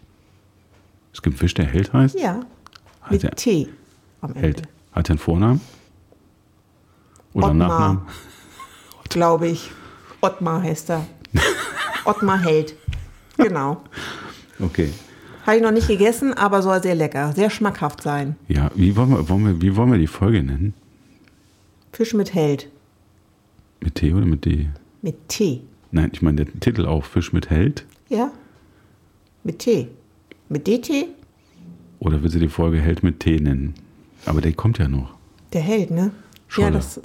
es 1.14 1.22
gibt 1.22 1.36
einen 1.36 1.40
Fisch, 1.40 1.54
der 1.54 1.66
Held 1.66 1.94
heißt? 1.94 2.20
Ja, 2.20 2.42
Hat 3.02 3.12
mit 3.12 3.36
T 3.38 3.68
am 4.22 4.30
Ende. 4.32 4.42
Held. 4.42 4.62
Hat 4.98 5.10
er 5.10 5.12
einen 5.12 5.20
Vornamen? 5.20 5.62
Oder 7.34 7.50
einen 7.50 7.62
Ottmar. 7.62 7.80
Nachnamen? 7.80 8.02
Glaube 9.10 9.48
ich. 9.48 9.72
Ottmar 10.22 10.64
heißt 10.64 10.90
er. 10.90 11.06
Ottmar 12.06 12.40
Held. 12.40 12.76
Genau. 13.38 13.84
Okay. 14.60 14.92
Habe 15.46 15.58
ich 15.58 15.62
noch 15.62 15.72
nicht 15.72 15.88
gegessen, 15.88 16.34
aber 16.34 16.64
soll 16.64 16.82
sehr 16.82 16.96
lecker, 16.96 17.32
sehr 17.34 17.52
schmackhaft 17.52 18.02
sein. 18.02 18.38
Ja, 18.48 18.72
wie 18.74 18.96
wollen 18.96 19.12
wir, 19.12 19.30
wollen 19.30 19.46
wir, 19.46 19.62
wie 19.62 19.76
wollen 19.76 19.92
wir 19.92 20.00
die 20.00 20.08
Folge 20.08 20.42
nennen? 20.42 20.74
Fisch 21.92 22.16
mit 22.16 22.34
Held. 22.34 22.68
Mit 23.80 23.96
T 23.96 24.14
oder 24.16 24.26
mit 24.26 24.46
D? 24.46 24.68
Mit 25.04 25.30
T. 25.30 25.62
Nein, 25.92 26.10
ich 26.12 26.24
meine 26.24 26.44
der 26.44 26.60
Titel 26.60 26.88
auch 26.88 27.06
Fisch 27.06 27.32
mit 27.34 27.52
Held. 27.52 27.86
Ja? 28.10 28.32
Mit 29.44 29.60
T. 29.60 29.90
Mit 30.50 30.66
DT? 30.66 31.06
Oder 32.00 32.24
willst 32.24 32.36
du 32.36 32.40
die 32.40 32.50
Folge 32.50 32.80
Held 32.82 33.04
mit 33.04 33.20
T 33.20 33.40
nennen? 33.40 33.76
Aber 34.28 34.42
der 34.42 34.54
kommt 34.54 34.78
ja 34.78 34.88
noch. 34.88 35.16
Der 35.54 35.62
Held, 35.62 35.90
ne? 35.92 36.12
Scholle. 36.48 36.68
Ja, 36.68 36.74
das. 36.74 37.02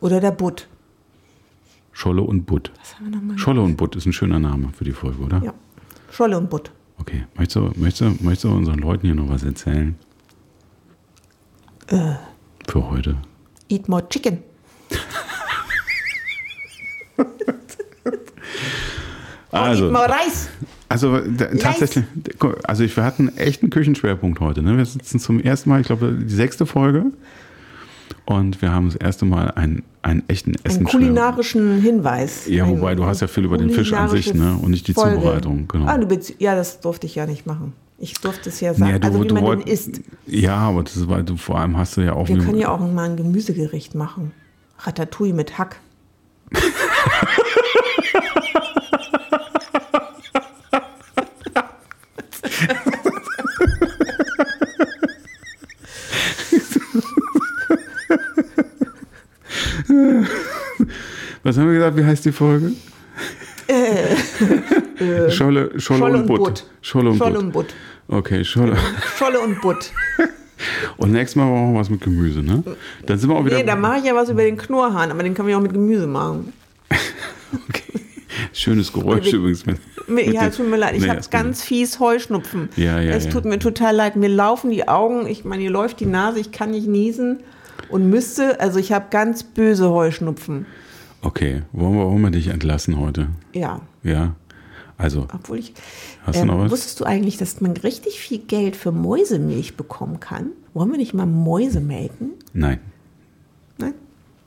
Oder 0.00 0.20
der 0.20 0.30
Butt. 0.30 0.68
Scholle 1.92 2.22
und 2.22 2.44
Butt. 2.44 2.72
Was 2.80 2.96
haben 2.96 3.06
wir 3.06 3.16
nochmal? 3.16 3.38
Scholle 3.38 3.62
und 3.62 3.76
Butt 3.76 3.96
ist 3.96 4.06
ein 4.06 4.12
schöner 4.12 4.38
Name 4.38 4.70
für 4.72 4.84
die 4.84 4.92
Folge, 4.92 5.22
oder? 5.22 5.42
Ja. 5.42 5.54
Scholle 6.10 6.38
und 6.38 6.50
Butt. 6.50 6.70
Okay. 6.98 7.26
Möchtest 7.34 7.56
du, 7.56 7.80
möchtest, 7.80 8.00
du, 8.00 8.24
möchtest 8.24 8.44
du 8.44 8.48
unseren 8.54 8.78
Leuten 8.78 9.06
hier 9.06 9.14
noch 9.14 9.28
was 9.28 9.42
erzählen? 9.42 9.96
Äh. 11.88 12.14
Für 12.68 12.90
heute. 12.90 13.16
Eat 13.68 13.88
more 13.88 14.08
chicken. 14.08 14.38
Also, 19.50 19.86
Eat 19.86 19.92
more 19.92 20.08
rice. 20.08 20.48
Also 20.94 21.18
da, 21.18 21.46
tatsächlich, 21.46 22.04
also 22.62 22.84
ich, 22.84 22.96
wir 22.96 23.02
hatten 23.02 23.36
echt 23.36 23.62
einen 23.64 23.70
Küchenschwerpunkt 23.70 24.38
heute. 24.38 24.62
Ne? 24.62 24.76
Wir 24.76 24.84
sitzen 24.86 25.18
zum 25.18 25.40
ersten 25.40 25.68
Mal, 25.68 25.80
ich 25.80 25.88
glaube, 25.88 26.12
die 26.12 26.32
sechste 26.32 26.66
Folge. 26.66 27.06
Und 28.26 28.62
wir 28.62 28.70
haben 28.72 28.86
das 28.86 28.94
erste 28.94 29.24
Mal 29.24 29.50
einen, 29.56 29.82
einen 30.02 30.22
echten 30.28 30.50
Einen 30.50 30.64
Essen. 30.64 30.84
kulinarischen 30.84 31.80
Hinweis. 31.82 32.46
Ja, 32.46 32.68
wobei 32.68 32.94
du 32.94 33.04
hast 33.06 33.22
ja 33.22 33.26
viel 33.26 33.44
über 33.44 33.58
den 33.58 33.70
Fisch 33.70 33.92
an 33.92 34.08
sich, 34.08 34.32
ne? 34.34 34.56
Und 34.62 34.70
nicht 34.70 34.86
die 34.86 34.94
Folge. 34.94 35.16
Zubereitung, 35.16 35.66
genau. 35.66 35.86
Ah, 35.86 35.98
ja, 36.38 36.54
das 36.54 36.78
durfte 36.78 37.08
ich 37.08 37.16
ja 37.16 37.26
nicht 37.26 37.44
machen. 37.44 37.72
Ich 37.98 38.14
durfte 38.14 38.50
es 38.50 38.60
ja 38.60 38.72
sagen, 38.72 38.92
Ja, 38.92 38.98
du, 39.00 39.08
also 39.08 39.24
wie 39.24 39.26
du 39.26 39.34
man 39.34 39.42
wollt- 39.42 39.68
isst. 39.68 40.00
Ja, 40.28 40.58
aber 40.58 40.84
das 40.84 41.08
weil 41.08 41.24
du 41.24 41.36
vor 41.36 41.58
allem 41.58 41.76
hast 41.76 41.96
du 41.96 42.02
ja 42.02 42.12
auch. 42.12 42.28
Wir 42.28 42.38
können 42.38 42.58
ja 42.58 42.68
auch 42.68 42.78
mal 42.78 43.10
ein 43.10 43.16
Gemüsegericht 43.16 43.96
machen. 43.96 44.30
Ratatouille 44.78 45.34
mit 45.34 45.58
Hack. 45.58 45.80
Was 61.54 61.60
haben 61.60 61.68
wir 61.68 61.74
gesagt? 61.74 61.96
Wie 61.96 62.04
heißt 62.04 62.24
die 62.24 62.32
Folge? 62.32 62.72
Scholle, 65.30 65.30
Scholle, 65.30 65.70
Äh, 65.76 65.80
Scholle 65.80 66.14
und 66.18 66.26
Butt. 66.26 66.38
Butt. 66.40 66.64
Scholle 66.82 67.10
und 67.10 67.18
Scholle 67.18 67.34
Butt. 67.34 67.42
und 67.44 67.52
Butt. 67.52 67.66
Okay, 68.08 68.44
Scholle. 68.44 68.76
Scholle 69.18 69.38
und 69.38 69.60
Butt. 69.60 69.92
Und 70.96 71.12
nächstes 71.12 71.36
Mal 71.36 71.44
machen 71.50 71.74
wir 71.74 71.80
was 71.80 71.90
mit 71.90 72.00
Gemüse, 72.00 72.40
ne? 72.40 72.62
Dann 73.06 73.18
sind 73.18 73.28
wir 73.28 73.36
auch 73.36 73.44
wieder. 73.44 73.56
Nee, 73.58 73.64
da 73.64 73.76
mache 73.76 73.98
ich 73.98 74.04
ja 74.04 74.14
was 74.14 74.30
über 74.30 74.42
den 74.42 74.56
Knurrhahn, 74.56 75.10
aber 75.10 75.22
den 75.22 75.34
kann 75.34 75.44
man 75.46 75.50
ja 75.50 75.58
auch 75.58 75.62
mit 75.62 75.72
Gemüse 75.72 76.06
machen. 76.06 76.52
okay. 77.68 78.00
Schönes 78.52 78.92
Geräusch 78.92 79.26
Wir- 79.26 79.34
übrigens. 79.34 79.66
Mit, 79.66 79.78
mit 80.08 80.26
ja, 80.32 80.48
tut 80.50 80.68
mir 80.70 80.76
leid, 80.76 80.94
ich 80.96 81.02
Nee, 81.02 81.08
habe 81.10 81.20
ganz 81.30 81.62
fies 81.62 81.98
Heuschnupfen. 82.00 82.68
Ja, 82.76 82.98
ja, 83.00 83.12
Es 83.12 83.26
ja. 83.26 83.30
tut 83.32 83.44
mir 83.44 83.58
total 83.58 83.94
leid. 83.96 84.16
Mir 84.16 84.28
laufen 84.28 84.70
die 84.70 84.88
Augen, 84.88 85.26
ich 85.28 85.44
meine, 85.44 85.62
hier 85.62 85.70
läuft 85.70 86.00
die 86.00 86.06
Nase, 86.06 86.40
ich 86.40 86.50
kann 86.52 86.70
nicht 86.70 86.86
niesen 86.88 87.40
und 87.90 88.08
müsste, 88.08 88.58
also 88.60 88.78
ich 88.78 88.92
habe 88.92 89.06
ganz 89.10 89.42
böse 89.42 89.90
Heuschnupfen. 89.90 90.66
Okay, 91.24 91.62
wollen 91.72 91.94
wir, 91.94 92.04
wollen 92.06 92.20
wir 92.22 92.30
dich 92.30 92.48
entlassen 92.48 92.98
heute? 92.98 93.28
Ja, 93.52 93.80
Ja. 94.02 94.36
Also, 94.96 95.26
obwohl 95.34 95.58
ich. 95.58 95.74
Hast 96.24 96.40
du 96.40 96.44
noch 96.44 96.56
was? 96.60 96.70
Wusstest 96.70 97.00
du 97.00 97.04
eigentlich, 97.04 97.36
dass 97.36 97.60
man 97.60 97.72
richtig 97.72 98.20
viel 98.20 98.38
Geld 98.38 98.76
für 98.76 98.92
Mäusemilch 98.92 99.76
bekommen 99.76 100.20
kann? 100.20 100.50
Wollen 100.72 100.92
wir 100.92 100.98
nicht 100.98 101.14
mal 101.14 101.26
Mäuse 101.26 101.80
melken? 101.80 102.30
nein. 102.52 102.78
Nein? 103.76 103.94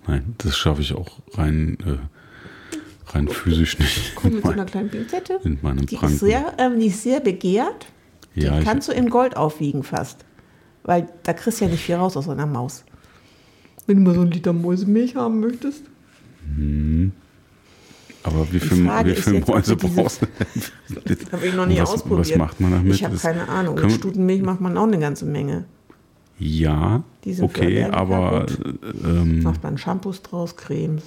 Nein, 0.08 0.36
das 0.38 0.56
schaffe 0.56 0.80
ich 0.82 0.94
auch 0.96 1.20
rein, 1.34 1.78
äh, 1.86 3.12
rein 3.12 3.28
physisch 3.28 3.78
nicht. 3.78 4.14
Komm 4.16 4.36
mit 4.36 4.44
so 4.46 4.52
einer 4.52 4.64
kleinen 4.72 4.90
Pinzette. 4.90 5.38
in 5.44 5.60
meinem 5.62 5.86
Die 5.86 5.98
Pranken. 5.98 6.14
ist, 6.16 6.22
sehr, 6.22 6.54
ähm, 6.60 6.80
die 6.80 6.88
ist 6.88 7.04
sehr 7.04 7.20
begehrt. 7.20 7.88
Die 8.36 8.44
Ja, 8.44 8.58
ich- 8.60 8.64
kannst 8.64 8.88
du 8.88 8.94
in 8.94 9.10
Gold 9.10 9.36
aufwiegen 9.36 9.84
fast. 9.84 10.24
Weil 10.84 11.10
da 11.24 11.34
kriegst 11.34 11.60
du 11.60 11.66
ja 11.66 11.72
nicht 11.72 11.84
viel 11.84 11.96
raus 11.96 12.16
aus 12.16 12.24
so 12.24 12.32
einer 12.32 12.46
Maus. 12.46 12.86
Wenn 13.86 13.98
du 13.98 14.04
mal 14.04 14.16
so 14.16 14.22
einen 14.22 14.32
Liter 14.32 14.54
Mäusemilch 14.54 15.18
haben 15.18 15.42
möchtest. 15.42 15.84
Aber 18.24 18.48
wie 18.52 18.60
viel, 18.60 18.86
wie 18.86 19.16
viel 19.16 19.40
Mäuse 19.48 19.76
brauchst 19.76 20.22
du 20.22 20.26
denn? 20.26 21.18
Habe 21.32 21.48
ich 21.48 21.54
noch 21.54 21.66
nie 21.66 21.80
was, 21.80 21.90
ausprobiert. 21.92 22.32
Was 22.32 22.38
macht 22.38 22.60
man 22.60 22.72
damit? 22.72 22.94
Ich 22.96 23.04
habe 23.04 23.14
Das- 23.14 23.22
keine 23.24 23.48
Ahnung. 23.48 23.76
Mit 23.76 23.92
Stutenmilch 23.92 24.42
macht 24.42 24.60
man 24.62 24.78
auch 24.78 24.84
eine 24.84 25.00
ganze 25.00 25.26
Menge. 25.26 25.66
Ja, 26.40 27.04
okay, 27.42 27.84
aber 27.86 28.46
ähm, 29.04 29.42
Macht 29.42 29.64
man 29.64 29.78
Shampoos 29.80 30.22
draus, 30.22 30.56
Cremes, 30.56 31.02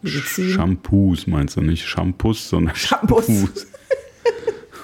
Medizin. 0.00 0.48
Shampoos 0.50 1.26
meinst 1.26 1.56
du 1.56 1.60
nicht 1.60 1.84
Shampoos, 1.86 2.48
sondern 2.48 2.74
Shampoos. 2.76 3.26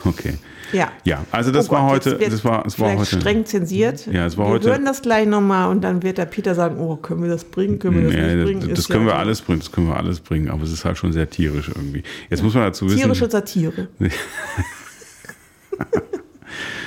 Okay. 0.05 0.35
Ja. 0.73 0.93
Ja, 1.05 1.25
also 1.31 1.51
das 1.51 1.69
Oh 1.69 1.73
war 1.73 1.81
Gott, 1.83 1.91
heute, 1.93 2.11
jetzt 2.11 2.21
wird 2.21 2.33
das 2.33 2.45
war, 2.45 2.67
es 2.67 2.79
war 2.79 2.97
heute. 2.97 3.17
streng 3.21 3.47
zensiert. 3.47 4.07
Ja, 4.07 4.27
es 4.27 4.37
war 4.37 4.47
wir 4.47 4.51
heute- 4.55 4.69
hören 4.71 4.85
das 4.85 5.01
gleich 5.03 5.27
nochmal 5.27 5.71
und 5.71 5.83
dann 5.83 6.03
wird 6.03 6.19
der 6.19 6.27
Peter 6.27 6.55
sagen, 6.55 6.79
oh, 6.79 6.97
können 6.97 7.23
wir 7.23 7.31
das 7.31 7.45
bringen, 7.45 7.79
können 7.79 7.97
wir 7.97 8.03
das 8.05 8.13
Nee, 8.13 8.21
nicht 8.23 8.37
das, 8.37 8.45
bringen? 8.45 8.69
das 8.69 8.79
Ist 8.81 8.89
können 8.91 9.07
ja 9.07 9.13
wir 9.15 9.19
alles 9.19 9.41
bringen, 9.41 9.61
das 9.61 9.73
können 9.73 9.87
wir 9.89 9.97
alles 9.97 10.21
bringen, 10.21 10.51
aber 10.51 10.63
es 10.65 10.73
ist 10.73 10.85
halt 10.85 10.99
schon 10.99 11.13
sehr 11.13 11.31
tierisch 11.31 11.69
irgendwie. 11.69 12.03
Jetzt 12.29 12.43
muss 12.43 12.55
man 12.55 12.65
dazu 12.65 12.87
wissen. 12.87 12.99
Tierische 12.99 13.31
Satire. 13.31 13.89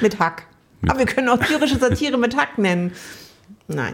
mit 0.02 0.20
Hack. 0.20 0.44
Aber 0.88 1.00
wir 1.00 1.06
können 1.06 1.30
auch 1.30 1.38
tierische 1.38 1.78
Satire 1.78 2.17
mit 2.17 2.36
Hack 2.36 2.58
nennen. 2.58 2.91
Nein. 3.67 3.94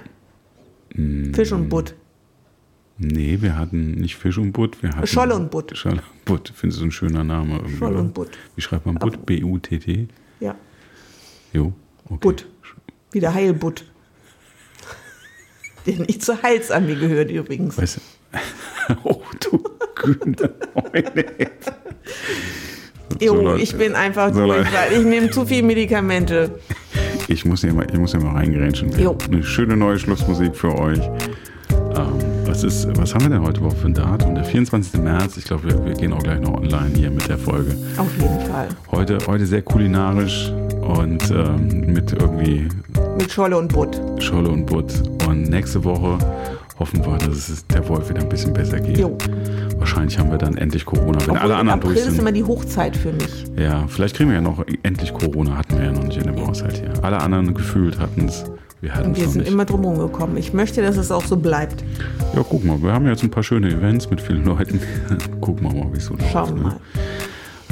Mm. 0.96 1.34
Fisch 1.34 1.52
und 1.52 1.70
Butt. 1.70 1.94
Nee, 3.00 3.38
wir 3.42 3.56
hatten 3.58 3.92
nicht 3.92 4.16
Fisch 4.16 4.38
und 4.38 4.54
Butt, 4.54 4.82
wir 4.82 4.90
hatten. 4.96 5.06
Scholle 5.08 5.36
und 5.36 5.52
Butt. 5.52 5.78
Scholle 5.78 5.98
und 5.98 6.26
Butt, 6.26 6.52
findest 6.56 6.82
du 6.82 6.86
ein 6.86 6.92
schöner 6.92 7.24
Name 7.24 7.58
irgendwie? 7.58 7.78
Scholle 7.78 7.94
oder? 7.94 8.02
und 8.02 8.14
Butt. 8.14 8.30
Wie 8.56 8.62
schreibt 8.62 8.86
man 8.86 8.96
Butt? 8.96 9.26
B-U-T-T? 9.26 10.08
Ja. 10.40 10.56
Jo, 11.54 11.74
okay. 12.06 12.18
Butt. 12.20 12.46
Wie 13.12 13.20
der 13.20 13.34
Heilbutt. 13.34 13.86
Der 15.86 16.00
nicht 16.00 16.24
zur 16.24 16.42
Heilsarmee 16.42 16.96
gehört 16.96 17.32
übrigens. 17.32 17.78
Weißt 17.78 17.98
du? 17.98 18.40
oh, 19.04 19.22
du 19.40 19.64
grüne. 19.96 20.36
Jo, 23.22 23.56
ich 23.56 23.76
bin 23.76 23.96
einfach 23.96 24.34
So, 24.34 24.46
durch, 24.46 24.58
Leute. 24.58 24.70
weil 24.74 25.00
ich 25.00 25.06
nehme 25.06 25.30
zu 25.30 25.46
viel 25.46 25.64
Medikamente. 25.64 26.60
Ich 27.30 27.46
muss 27.46 27.62
hier 27.62 27.74
mal, 27.74 27.86
ich 27.92 27.98
muss 27.98 28.12
hier 28.12 28.22
mal 28.22 28.34
reingrätschen. 28.36 28.92
Jo. 29.00 29.18
Eine 29.26 29.44
schöne 29.44 29.78
neue 29.78 29.98
Schlussmusik 29.98 30.56
für 30.56 30.78
euch. 30.78 31.00
Ähm, 31.96 32.37
was, 32.58 32.64
ist, 32.64 32.98
was 32.98 33.14
haben 33.14 33.26
wir 33.26 33.30
denn 33.30 33.44
heute 33.44 33.60
überhaupt 33.60 33.78
für 33.80 33.86
ein 33.86 33.94
Datum? 33.94 34.34
Der 34.34 34.44
24. 34.44 35.00
März. 35.00 35.38
Ich 35.38 35.46
glaube, 35.46 35.66
wir, 35.66 35.86
wir 35.86 35.94
gehen 35.94 36.12
auch 36.12 36.24
gleich 36.24 36.40
noch 36.40 36.56
online 36.56 36.90
hier 36.96 37.12
mit 37.12 37.28
der 37.30 37.38
Folge. 37.38 37.76
Auf 37.98 38.10
jeden 38.20 38.40
Fall. 38.48 38.68
Heute, 38.90 39.20
heute 39.28 39.46
sehr 39.46 39.62
kulinarisch 39.62 40.52
und 40.82 41.30
ähm, 41.30 41.94
mit 41.94 42.14
irgendwie 42.14 42.68
Mit 43.20 43.32
Scholle 43.32 43.60
und 43.60 43.72
Butt. 43.72 44.02
Scholle 44.18 44.50
und 44.50 44.66
Butt. 44.66 44.92
Und 45.28 45.44
nächste 45.44 45.84
Woche 45.84 46.18
hoffen 46.80 47.06
wir, 47.06 47.18
dass 47.20 47.50
es 47.50 47.68
der 47.68 47.88
Wolf 47.90 48.10
wieder 48.10 48.22
ein 48.22 48.30
bisschen 48.30 48.54
besser 48.54 48.80
geht. 48.80 48.98
Jo. 48.98 49.16
Wahrscheinlich 49.78 50.18
haben 50.18 50.32
wir 50.32 50.40
dann 50.40 50.58
endlich 50.58 50.84
Corona, 50.84 51.20
wenn 51.22 51.30
Obwohl 51.30 51.38
alle 51.38 51.58
anderen 51.58 51.80
April 51.80 51.94
durch 51.94 52.08
ist 52.08 52.14
immer 52.14 52.24
sind. 52.30 52.38
die 52.38 52.44
Hochzeit 52.44 52.98
für 52.98 53.14
mich. 53.14 53.46
Ja, 53.56 53.86
vielleicht 53.88 54.16
kriegen 54.16 54.32
wir 54.32 54.38
ja 54.38 54.42
noch 54.42 54.66
endlich 54.82 55.14
Corona, 55.14 55.58
hatten 55.58 55.78
wir 55.78 55.86
ja 55.86 55.92
noch 55.92 56.06
nicht 56.06 56.18
in 56.18 56.24
dem 56.24 56.48
Haushalt 56.48 56.78
hier. 56.78 56.92
Alle 57.04 57.20
anderen 57.20 57.54
gefühlt 57.54 58.00
hatten 58.00 58.26
es. 58.28 58.46
Wir 58.88 58.96
hatten 58.96 59.08
Und 59.10 59.18
wir 59.18 59.28
sind 59.28 59.42
nicht. 59.42 59.52
immer 59.52 59.66
drum 59.66 60.00
gekommen. 60.00 60.38
Ich 60.38 60.54
möchte, 60.54 60.82
dass 60.82 60.96
es 60.96 61.12
auch 61.12 61.26
so 61.26 61.36
bleibt. 61.36 61.84
Ja, 62.34 62.46
guck 62.48 62.64
mal, 62.64 62.82
wir 62.82 62.94
haben 62.94 63.06
jetzt 63.06 63.22
ein 63.22 63.30
paar 63.30 63.44
schöne 63.44 63.68
Events 63.70 64.10
mit 64.10 64.22
vielen 64.22 64.46
Leuten. 64.46 64.80
Gucken 65.42 65.70
wir 65.70 65.84
mal, 65.84 65.92
wie 65.92 65.98
es 65.98 66.06
so 66.06 66.14
läuft. 66.14 66.32
Schauen 66.32 66.56
wir 66.56 66.56
ne? 66.56 66.70
mal. 66.70 66.80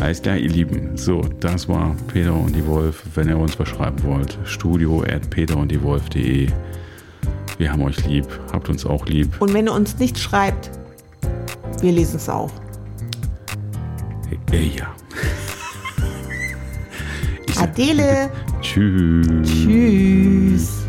Alles 0.01 0.21
klar, 0.21 0.35
ihr 0.35 0.49
Lieben. 0.49 0.97
So, 0.97 1.21
das 1.39 1.69
war 1.69 1.95
Peter 2.11 2.33
und 2.33 2.53
die 2.53 2.67
Wolf. 2.67 3.01
Wenn 3.15 3.29
ihr 3.29 3.37
uns 3.37 3.57
was 3.57 3.69
schreiben 3.69 3.95
wollt, 4.03 4.37
studio 4.43 5.03
at 5.03 5.29
peterunddiewolf.de. 5.29 6.49
Wir 7.59 7.71
haben 7.71 7.83
euch 7.83 8.05
lieb, 8.05 8.27
habt 8.51 8.67
uns 8.67 8.85
auch 8.85 9.05
lieb. 9.05 9.39
Und 9.39 9.53
wenn 9.53 9.67
ihr 9.67 9.73
uns 9.73 9.97
nicht 9.97 10.19
schreibt, 10.19 10.69
wir 11.79 11.93
lesen 11.93 12.17
es 12.17 12.27
auch. 12.27 12.51
Äh, 14.51 14.67
ja. 14.77 14.87
Ich 17.47 17.55
sag 17.55 17.69
Adele. 17.69 18.29
Tschüss. 18.59 19.47
Tschüss. 19.47 20.84